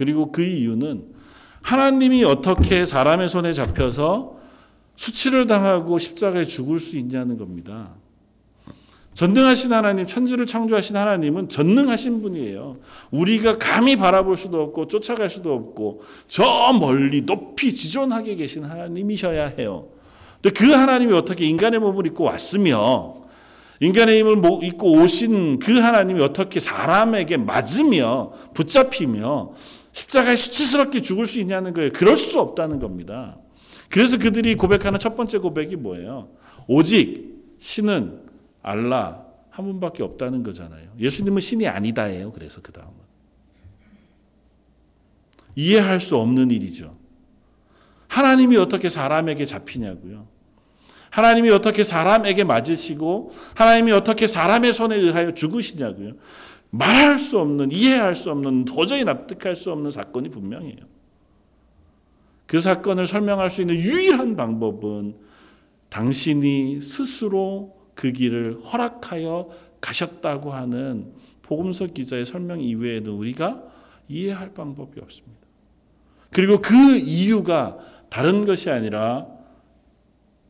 그리고 0.00 0.32
그 0.32 0.42
이유는 0.42 1.04
하나님이 1.60 2.24
어떻게 2.24 2.86
사람의 2.86 3.28
손에 3.28 3.52
잡혀서 3.52 4.38
수치를 4.96 5.46
당하고 5.46 5.98
십자가에 5.98 6.46
죽을 6.46 6.80
수 6.80 6.96
있냐는 6.96 7.36
겁니다. 7.36 7.90
전능하신 9.12 9.74
하나님, 9.74 10.06
천지를 10.06 10.46
창조하신 10.46 10.96
하나님은 10.96 11.50
전능하신 11.50 12.22
분이에요. 12.22 12.78
우리가 13.10 13.58
감히 13.58 13.96
바라볼 13.96 14.38
수도 14.38 14.62
없고 14.62 14.88
쫓아갈 14.88 15.28
수도 15.28 15.52
없고 15.52 16.00
저 16.26 16.72
멀리 16.80 17.26
높이 17.26 17.74
지존하게 17.74 18.36
계신 18.36 18.64
하나님이셔야 18.64 19.48
해요. 19.48 19.88
근데 20.40 20.58
그 20.58 20.72
하나님이 20.72 21.12
어떻게 21.12 21.44
인간의 21.44 21.78
몸을 21.78 22.06
입고 22.06 22.24
왔으며 22.24 23.12
인간의 23.80 24.18
힘을 24.18 24.42
입고 24.62 24.92
오신 24.92 25.58
그 25.58 25.78
하나님이 25.78 26.22
어떻게 26.22 26.58
사람에게 26.58 27.36
맞으며 27.36 28.32
붙잡히며 28.54 29.52
십자가에 29.92 30.36
수치스럽게 30.36 31.02
죽을 31.02 31.26
수 31.26 31.38
있냐는 31.40 31.74
거예요. 31.74 31.90
그럴 31.92 32.16
수 32.16 32.40
없다는 32.40 32.78
겁니다. 32.78 33.38
그래서 33.88 34.18
그들이 34.18 34.54
고백하는 34.54 34.98
첫 34.98 35.16
번째 35.16 35.38
고백이 35.38 35.76
뭐예요? 35.76 36.28
오직 36.68 37.54
신은 37.58 38.20
알라 38.62 39.26
한 39.50 39.64
분밖에 39.64 40.02
없다는 40.02 40.42
거잖아요. 40.42 40.90
예수님은 40.98 41.40
신이 41.40 41.66
아니다예요. 41.66 42.32
그래서 42.32 42.60
그 42.62 42.72
다음은 42.72 42.94
이해할 45.56 46.00
수 46.00 46.16
없는 46.16 46.50
일이죠. 46.50 46.96
하나님이 48.08 48.56
어떻게 48.56 48.88
사람에게 48.88 49.44
잡히냐고요. 49.44 50.26
하나님이 51.10 51.50
어떻게 51.50 51.82
사람에게 51.82 52.44
맞으시고 52.44 53.32
하나님이 53.54 53.92
어떻게 53.92 54.26
사람의 54.26 54.72
손에 54.72 54.96
의하여 54.96 55.34
죽으시냐고요. 55.34 56.12
말할 56.70 57.18
수 57.18 57.38
없는 57.38 57.72
이해할 57.72 58.14
수 58.14 58.30
없는 58.30 58.64
도저히 58.64 59.04
납득할 59.04 59.56
수 59.56 59.72
없는 59.72 59.90
사건이 59.90 60.30
분명해요. 60.30 60.78
그 62.46 62.60
사건을 62.60 63.06
설명할 63.06 63.50
수 63.50 63.60
있는 63.60 63.76
유일한 63.76 64.36
방법은 64.36 65.16
당신이 65.88 66.80
스스로 66.80 67.76
그 67.94 68.12
길을 68.12 68.60
허락하여 68.60 69.50
가셨다고 69.80 70.52
하는 70.52 71.12
복음서 71.42 71.86
기자의 71.86 72.26
설명 72.26 72.60
이외에는 72.60 73.10
우리가 73.10 73.62
이해할 74.08 74.54
방법이 74.54 75.00
없습니다. 75.00 75.40
그리고 76.30 76.60
그 76.60 76.74
이유가 76.96 77.78
다른 78.08 78.44
것이 78.44 78.70
아니라 78.70 79.26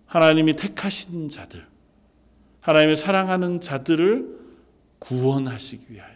하나님이 0.07 0.57
택하신 0.57 1.29
자들, 1.29 1.65
하나님의 2.61 2.97
사랑하는 2.97 3.61
자들을 3.61 4.39
구원하시기 4.99 5.87
위하여, 5.89 6.10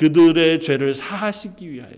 그들의 0.00 0.62
죄를 0.62 0.94
사하시기 0.94 1.70
위하여, 1.70 1.92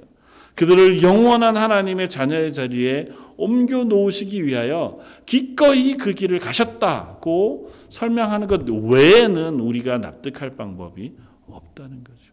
그들을 0.57 1.05
영원한 1.05 1.57
하나님의 1.57 2.09
자녀의 2.09 2.53
자리에 2.53 3.05
옮겨 3.37 3.85
놓으시기 3.85 4.45
위하여 4.45 4.99
기꺼이 5.25 5.95
그 5.95 6.13
길을 6.13 6.41
가셨다고 6.41 7.71
설명하는 7.89 8.49
것 8.49 8.69
외에는 8.69 9.61
우리가 9.61 9.99
납득할 9.99 10.51
방법이 10.51 11.13
없다는 11.47 12.03
거죠. 12.03 12.33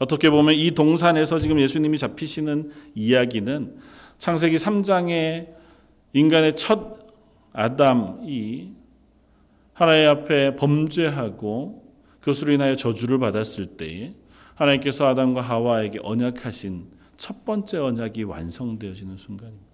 어떻게 0.00 0.30
보면 0.30 0.54
이 0.54 0.72
동산에서 0.72 1.38
지금 1.38 1.60
예수님이 1.60 1.96
잡히시는 1.96 2.72
이야기는 2.96 3.76
창세기 4.18 4.56
3장의 4.56 5.54
인간의 6.12 6.56
첫 6.56 6.98
아담이 7.52 8.72
하나님 9.74 10.08
앞에 10.08 10.56
범죄하고 10.56 11.85
그것으로 12.26 12.52
인하여 12.52 12.74
저주를 12.74 13.18
받았을 13.18 13.76
때에 13.76 14.12
하나님께서 14.56 15.06
아담과 15.06 15.42
하와에게 15.42 16.00
언약하신 16.02 16.88
첫 17.16 17.44
번째 17.44 17.78
언약이 17.78 18.24
완성되어지는 18.24 19.16
순간입니다. 19.16 19.64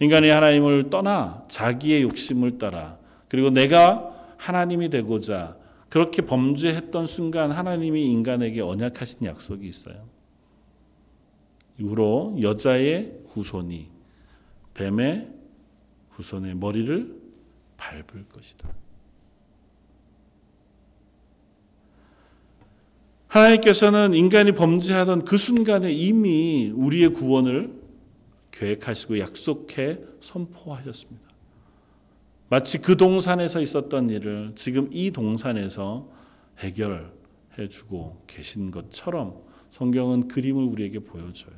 인간이 0.00 0.28
하나님을 0.30 0.90
떠나 0.90 1.44
자기의 1.48 2.02
욕심을 2.02 2.58
따라 2.58 2.98
그리고 3.28 3.50
내가 3.50 4.34
하나님이 4.36 4.88
되고자 4.88 5.56
그렇게 5.88 6.22
범죄했던 6.22 7.06
순간 7.06 7.52
하나님이 7.52 8.04
인간에게 8.04 8.62
언약하신 8.62 9.24
약속이 9.24 9.68
있어요. 9.68 10.08
이후로 11.78 12.38
여자의 12.42 13.12
후손이 13.28 13.88
뱀의 14.74 15.28
후손의 16.10 16.56
머리를 16.56 17.20
밟을 17.76 18.24
것이다. 18.32 18.79
하나님께서는 23.30 24.12
인간이 24.12 24.52
범죄하던 24.52 25.24
그 25.24 25.38
순간에 25.38 25.92
이미 25.92 26.72
우리의 26.74 27.12
구원을 27.12 27.72
계획하시고 28.50 29.20
약속해 29.20 30.00
선포하셨습니다. 30.18 31.28
마치 32.48 32.78
그 32.78 32.96
동산에서 32.96 33.60
있었던 33.60 34.10
일을 34.10 34.52
지금 34.56 34.90
이 34.92 35.12
동산에서 35.12 36.10
해결해 36.58 37.68
주고 37.70 38.20
계신 38.26 38.72
것처럼 38.72 39.40
성경은 39.70 40.26
그림을 40.26 40.64
우리에게 40.64 40.98
보여줘요. 40.98 41.54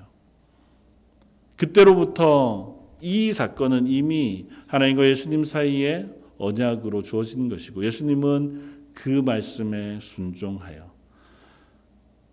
그때로부터 1.57 2.79
이 3.01 3.33
사건은 3.33 3.87
이미 3.87 4.47
하나님과 4.67 5.09
예수님 5.09 5.45
사이에 5.45 6.07
언약으로 6.37 7.03
주어진 7.03 7.49
것이고 7.49 7.87
예수님은 7.87 8.91
그 8.93 9.09
말씀에 9.09 10.01
순종하여 10.03 10.92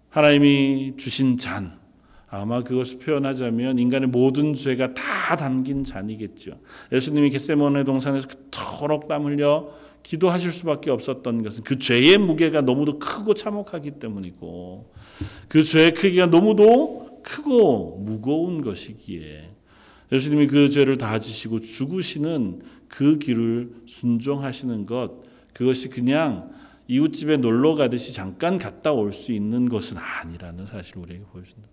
하나님이 0.10 0.94
주신 0.98 1.38
잔 1.38 1.80
아마 2.30 2.64
그것을 2.64 3.00
표현하자면 3.00 3.80
인간의 3.80 4.10
모든 4.10 4.54
죄가 4.54 4.94
다 4.94 5.36
담긴 5.36 5.84
잔이겠죠. 5.84 6.60
예수님이 6.92 7.32
겟세모네 7.32 7.84
동산에서 7.84 8.28
그토록 8.28 9.08
땀 9.08 9.26
흘려 9.26 9.70
기도하실 10.04 10.52
수밖에 10.52 10.92
없었던 10.92 11.44
것은 11.44 11.64
그 11.64 11.78
죄의 11.78 12.18
무게가 12.20 12.62
너무도 12.62 13.00
크고 13.00 13.34
참혹하기 13.34 13.92
때문이고 13.92 14.92
그 15.48 15.64
죄의 15.64 15.94
크기가 15.94 16.28
너무도 16.28 17.22
크고 17.24 17.98
무거운 18.06 18.62
것이기에 18.62 19.50
예수님이 20.12 20.48
그 20.48 20.70
죄를 20.70 20.98
다 20.98 21.20
지시고 21.20 21.62
죽으시는 21.62 22.62
그 22.88 23.20
길을 23.20 23.72
순종하시는 23.86 24.86
것 24.86 25.22
그것이 25.54 25.90
그냥 25.90 26.52
이웃집에 26.90 27.38
놀러 27.38 27.76
가듯이 27.76 28.14
잠깐 28.14 28.58
갔다 28.58 28.92
올 28.92 29.14
수 29.14 29.32
있는 29.32 29.70
것은 29.70 29.98
아니라는 29.98 30.66
사실을 30.66 31.04
우리에게 31.04 31.24
보여준다. 31.26 31.68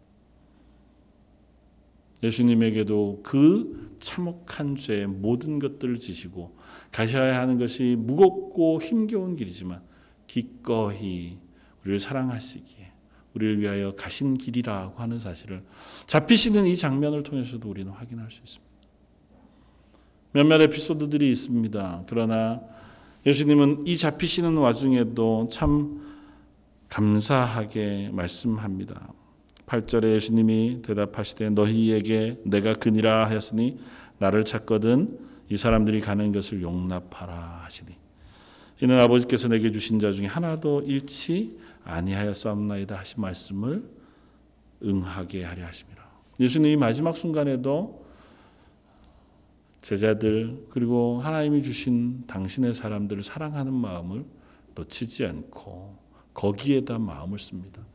예수님에게도 2.23 3.21
그 3.23 3.97
참혹한 4.01 4.77
죄의 4.77 5.07
모든 5.07 5.59
것들을 5.59 6.01
지시고 6.01 6.57
가셔야 6.93 7.41
하는 7.41 7.59
것이 7.59 7.97
무겁고 7.99 8.81
힘겨운 8.81 9.37
길이지만 9.37 9.83
기꺼이 10.27 11.39
우리를 11.83 11.99
사랑하시기에 11.99 12.93
우리를 13.35 13.61
위하여 13.61 13.95
가신 13.95 14.39
길이라고 14.39 14.99
하는 14.99 15.19
사실을 15.19 15.63
잡히시는 16.07 16.67
이 16.67 16.77
장면을 16.77 17.23
통해서도 17.23 17.69
우리는 17.69 17.93
확인할 17.93 18.31
수 18.31 18.41
있습니다. 18.41 18.67
몇몇 20.33 20.61
에피소드들이 20.63 21.31
있습니다. 21.31 22.05
그러나 22.07 22.63
예수님은 23.27 23.89
이 23.89 23.97
잡히시는 23.97 24.57
와중에도 24.57 25.49
참 25.51 26.01
감사하게 26.89 28.11
말씀합니다. 28.13 29.13
8절에 29.67 30.15
예수님이 30.15 30.83
대답하시되 30.83 31.51
너희에게 31.51 32.41
내가 32.45 32.75
그니라 32.75 33.27
하였으니 33.29 33.81
나를 34.19 34.45
찾거든 34.45 35.19
이 35.51 35.57
사람들이 35.57 36.01
가는 36.01 36.31
것을 36.31 36.63
용납하라 36.63 37.63
하시니 37.65 37.97
이는 38.81 39.01
아버지께서 39.01 39.49
내게 39.49 39.73
주신 39.73 39.99
자 39.99 40.13
중에 40.13 40.27
하나도 40.27 40.83
잃지 40.83 41.59
아니하였사옵나이다 41.85 42.97
하신 42.97 43.21
말씀을 43.23 43.83
응하게 44.85 45.43
하려 45.43 45.67
하심이라. 45.67 46.07
예수님이 46.39 46.77
마지막 46.77 47.17
순간에도 47.17 48.06
제자들 49.87 50.67
그리고 50.71 51.21
하나님이 51.21 51.63
주신 51.63 52.27
당신의 52.27 52.75
사람들을 52.75 53.23
사랑하는 53.23 53.73
마음을 53.73 54.25
놓치지 54.75 55.25
않고 55.25 55.97
거기에다 56.35 56.99
마음을 56.99 57.39
씁니다. 57.39 57.87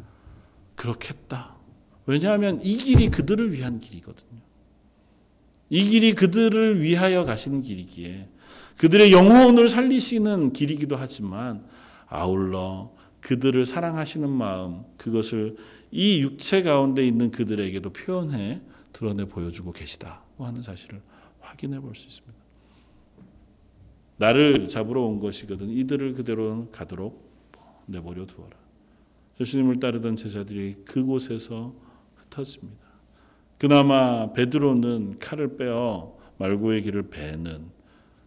그렇겠다. 0.75 1.57
왜냐하면 2.05 2.61
이 2.63 2.77
길이 2.77 3.09
그들을 3.09 3.51
위한 3.51 3.81
길이거든요. 3.81 4.39
이 5.69 5.83
길이 5.83 6.13
그들을 6.13 6.81
위하여 6.81 7.25
가시는 7.25 7.61
길이기에 7.61 8.29
그들의 8.77 9.11
영혼을 9.11 9.67
살리시는 9.67 10.53
길이기도 10.53 10.95
하지만 10.95 11.65
아울러 12.07 12.93
그들을 13.19 13.65
사랑하시는 13.65 14.29
마음 14.29 14.85
그것을 14.95 15.57
이 15.91 16.21
육체 16.21 16.63
가운데 16.63 17.05
있는 17.05 17.31
그들에게도 17.31 17.91
표현해 17.91 18.61
드러내 18.93 19.25
보여주고 19.25 19.73
계시다고 19.73 20.45
하는 20.45 20.61
사실을 20.61 21.01
확인해 21.51 21.79
볼 21.79 21.93
수 21.95 22.07
있습니다. 22.07 22.39
나를 24.17 24.67
잡으러 24.67 25.01
온 25.01 25.19
것이거든 25.19 25.69
이들을 25.69 26.13
그대로 26.13 26.69
가도록 26.71 27.31
내버려 27.87 28.25
두어라. 28.25 28.55
예수님을 29.39 29.79
따르던 29.79 30.15
제자들이 30.15 30.75
그곳에서 30.85 31.73
흩어집니다. 32.15 32.79
그나마 33.57 34.31
베드로는 34.33 35.19
칼을 35.19 35.57
빼어 35.57 36.15
말고의 36.37 36.83
길을 36.83 37.09
베는 37.09 37.69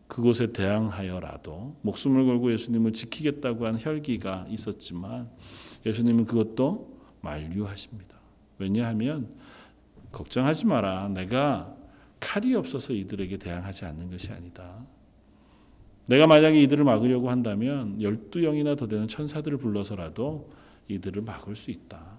그곳에 0.09 0.53
대항하여라도 0.53 1.77
목숨을 1.83 2.27
걸고 2.27 2.53
예수님을 2.53 2.93
지키겠다고 2.93 3.67
한 3.67 3.79
혈기가 3.81 4.47
있었지만 4.49 5.31
예수님은 5.87 6.25
그것도 6.25 7.01
만류하십니다. 7.21 8.17
왜냐하면 8.59 9.29
걱정하지 10.13 10.67
마라. 10.67 11.09
내가 11.09 11.75
칼이 12.25 12.55
없어서 12.55 12.95
이들에게 12.95 13.37
대항하지 13.37 13.85
않는 13.85 14.11
것이 14.11 14.33
아니다. 14.33 14.87
내가 16.07 16.27
만약에 16.27 16.61
이들을 16.63 16.85
막으려고 16.85 17.31
한다면 17.31 18.01
열두 18.01 18.41
영이나 18.41 18.75
더 18.77 18.89
되는 18.89 19.07
천사들을 19.07 19.59
불러서라도 19.59 20.51
이들을 20.89 21.23
막을 21.23 21.55
수 21.55 21.71
있다. 21.71 22.19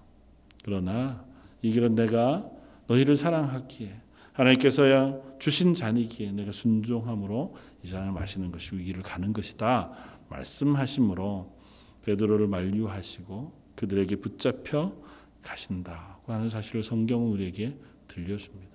그러나 0.64 1.24
이 1.62 1.70
길은 1.70 1.96
내가 1.96 2.48
너희를 2.86 3.16
사랑하기에 3.16 4.00
하나님께서야 4.32 5.18
주신 5.38 5.74
잔이기에 5.74 6.32
내가 6.32 6.52
순종함으로 6.52 7.56
이 7.82 7.88
잔을 7.88 8.12
마시는 8.12 8.52
것이 8.52 8.76
위기를 8.76 9.02
가는 9.02 9.32
것이다 9.32 9.92
말씀하심으로 10.28 11.56
베드로를 12.02 12.46
만류하시고 12.46 13.52
그들에게 13.74 14.16
붙잡혀 14.16 14.94
가신다고 15.42 16.32
하는 16.32 16.48
사실을 16.48 16.82
성경은 16.82 17.28
우리에게 17.28 17.76
들려줍니다. 18.08 18.65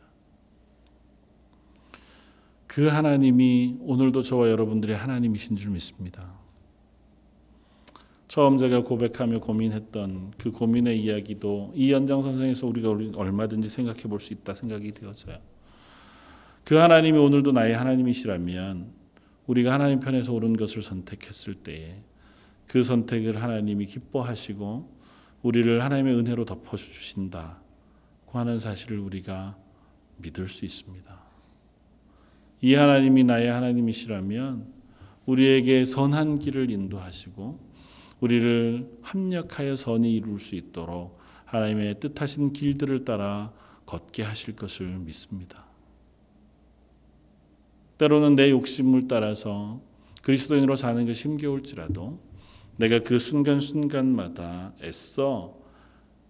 그 2.71 2.87
하나님이 2.87 3.79
오늘도 3.81 4.21
저와 4.21 4.49
여러분들의 4.49 4.95
하나님이신 4.95 5.57
줄 5.57 5.71
믿습니다. 5.71 6.35
처음 8.29 8.57
제가 8.57 8.83
고백하며 8.83 9.41
고민했던 9.41 10.35
그 10.37 10.53
고민의 10.53 10.97
이야기도 11.03 11.73
이 11.75 11.91
연장선상에서 11.91 12.65
우리가 12.67 12.91
얼마든지 13.17 13.67
생각해 13.67 14.03
볼 14.03 14.21
수 14.21 14.31
있다 14.31 14.55
생각이 14.55 14.93
되어져요. 14.93 15.39
그 16.63 16.75
하나님이 16.75 17.17
오늘도 17.17 17.51
나의 17.51 17.75
하나님이시라면 17.75 18.93
우리가 19.47 19.73
하나님 19.73 19.99
편에서 19.99 20.31
옳은 20.31 20.55
것을 20.55 20.81
선택했을 20.81 21.55
때에 21.55 21.97
그 22.67 22.83
선택을 22.83 23.43
하나님이 23.43 23.85
기뻐하시고 23.85 24.89
우리를 25.41 25.83
하나님의 25.83 26.15
은혜로 26.15 26.45
덮어 26.45 26.77
주신다고 26.77 27.51
하는 28.31 28.59
사실을 28.59 28.97
우리가 28.99 29.57
믿을 30.19 30.47
수 30.47 30.63
있습니다. 30.63 31.20
이 32.61 32.75
하나님이 32.75 33.23
나의 33.23 33.49
하나님이시라면 33.49 34.67
우리에게 35.25 35.85
선한 35.85 36.39
길을 36.39 36.69
인도하시고 36.69 37.71
우리를 38.19 38.87
합력하여 39.01 39.75
선이 39.75 40.13
이룰 40.13 40.39
수 40.39 40.55
있도록 40.55 41.19
하나님의 41.45 41.99
뜻하신 41.99 42.53
길들을 42.53 43.03
따라 43.03 43.51
걷게 43.85 44.23
하실 44.23 44.55
것을 44.55 44.87
믿습니다. 44.99 45.65
때로는 47.97 48.35
내 48.35 48.49
욕심을 48.51 49.07
따라서 49.07 49.81
그리스도인으로 50.21 50.75
사는 50.75 51.05
것이 51.05 51.27
힘겨울지라도 51.27 52.19
내가 52.77 52.99
그 52.99 53.19
순간순간마다 53.19 54.73
애써 54.81 55.57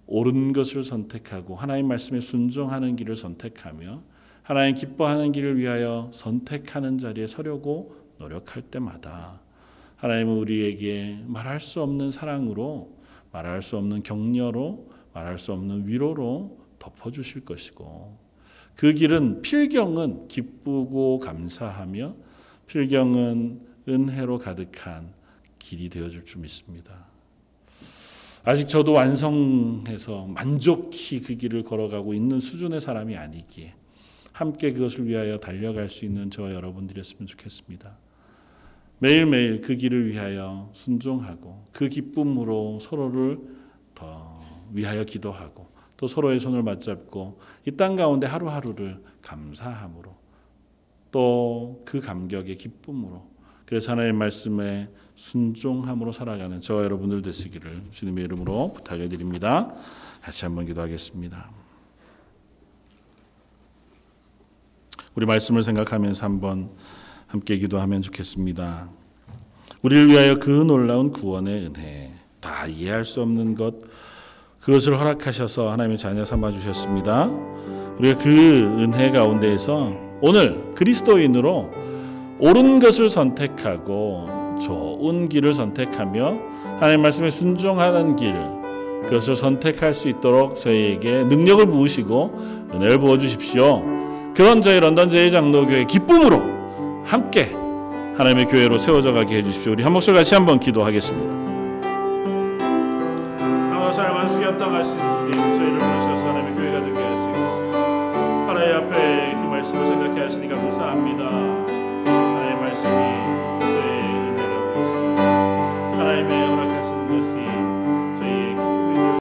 옳은 0.07 0.53
것을 0.53 0.83
선택하고 0.83 1.55
하나님 1.55 1.87
말씀에 1.87 2.19
순종하는 2.19 2.95
길을 2.95 3.15
선택하며 3.15 4.03
하나님 4.43 4.75
기뻐하는 4.75 5.31
길을 5.31 5.57
위하여 5.57 6.09
선택하는 6.11 6.97
자리에 6.97 7.27
서려고 7.27 7.95
노력할 8.17 8.63
때마다 8.63 9.39
하나님은 9.97 10.33
우리에게 10.35 11.19
말할 11.27 11.59
수 11.59 11.81
없는 11.81 12.09
사랑으로 12.09 12.97
말할 13.31 13.61
수 13.61 13.77
없는 13.77 14.01
격려로 14.03 14.89
말할 15.13 15.37
수 15.37 15.53
없는 15.53 15.87
위로로 15.87 16.57
덮어주실 16.79 17.45
것이고 17.45 18.17
그 18.75 18.93
길은 18.93 19.43
필경은 19.43 20.27
기쁘고 20.27 21.19
감사하며 21.19 22.15
필경은 22.65 23.61
은혜로 23.87 24.39
가득한 24.39 25.13
길이 25.59 25.89
되어줄 25.89 26.25
줄 26.25 26.41
믿습니다. 26.41 27.05
아직 28.43 28.67
저도 28.67 28.93
완성해서 28.93 30.25
만족히 30.25 31.21
그 31.21 31.35
길을 31.35 31.63
걸어가고 31.63 32.15
있는 32.15 32.39
수준의 32.39 32.81
사람이 32.81 33.15
아니기에 33.15 33.75
함께 34.41 34.73
그것을 34.73 35.07
위하여 35.07 35.37
달려갈 35.37 35.87
수 35.87 36.03
있는 36.03 36.31
저와 36.31 36.51
여러분들이었으면 36.53 37.27
좋겠습니다. 37.27 37.95
매일매일 38.97 39.61
그 39.61 39.75
길을 39.75 40.07
위하여 40.07 40.69
순종하고 40.73 41.67
그 41.71 41.87
기쁨으로 41.89 42.79
서로를 42.79 43.39
더 43.95 44.41
위하여 44.73 45.03
기도하고 45.03 45.67
또 45.95 46.07
서로의 46.07 46.39
손을 46.39 46.63
맞잡고 46.63 47.39
이 47.67 47.71
땅 47.77 47.95
가운데 47.95 48.25
하루하루를 48.27 49.01
감사함으로 49.21 50.15
또 51.11 51.83
그 51.85 51.99
감격의 51.99 52.55
기쁨으로 52.55 53.29
그래서 53.65 53.91
하나님의 53.91 54.17
말씀에 54.17 54.89
순종함으로 55.15 56.11
살아가는 56.11 56.59
저와 56.61 56.83
여러분들 56.83 57.21
되시기를 57.21 57.83
주님의 57.91 58.25
이름으로 58.25 58.73
부탁을 58.73 59.07
드립니다. 59.09 59.73
다시 60.21 60.45
한번 60.45 60.65
기도하겠습니다. 60.65 61.60
우리 65.13 65.25
말씀을 65.25 65.63
생각하면서 65.63 66.25
한번 66.25 66.69
함께 67.27 67.57
기도하면 67.57 68.01
좋겠습니다. 68.01 68.89
우리를 69.81 70.07
위하여 70.09 70.35
그 70.35 70.49
놀라운 70.49 71.11
구원의 71.11 71.65
은혜, 71.65 72.11
다 72.39 72.65
이해할 72.65 73.03
수 73.03 73.21
없는 73.21 73.55
것, 73.55 73.75
그것을 74.61 74.97
허락하셔서 74.99 75.69
하나님의 75.71 75.97
자녀 75.97 76.23
삼아 76.23 76.51
주셨습니다. 76.51 77.29
우리가 77.97 78.19
그 78.19 78.29
은혜 78.29 79.11
가운데에서 79.11 79.93
오늘 80.21 80.73
그리스도인으로 80.75 81.71
옳은 82.39 82.79
것을 82.79 83.09
선택하고 83.09 84.57
좋은 84.61 85.27
길을 85.27 85.53
선택하며 85.53 86.37
하나님 86.79 87.01
말씀에 87.01 87.31
순종하는 87.31 88.15
길 88.15 88.33
그것을 89.07 89.35
선택할 89.35 89.93
수 89.93 90.07
있도록 90.07 90.57
저희에게 90.57 91.25
능력을 91.25 91.65
부으시고 91.65 92.69
은혜를 92.73 92.99
부어 92.99 93.17
주십시오. 93.17 93.90
그런 94.35 94.61
저희 94.61 94.79
런던 94.79 95.09
제일장로교회 95.09 95.85
기쁨으로 95.85 96.41
함께 97.05 97.51
하나님의 98.17 98.45
교회로 98.45 98.77
세워져 98.77 99.13
가게 99.13 99.37
해 99.37 99.43
주십시오. 99.43 99.73
우리 99.73 99.83
한 99.83 99.93
목소리 99.93 100.15
같이 100.15 100.33
한번 100.35 100.59
기도하겠습니다. 100.59 101.50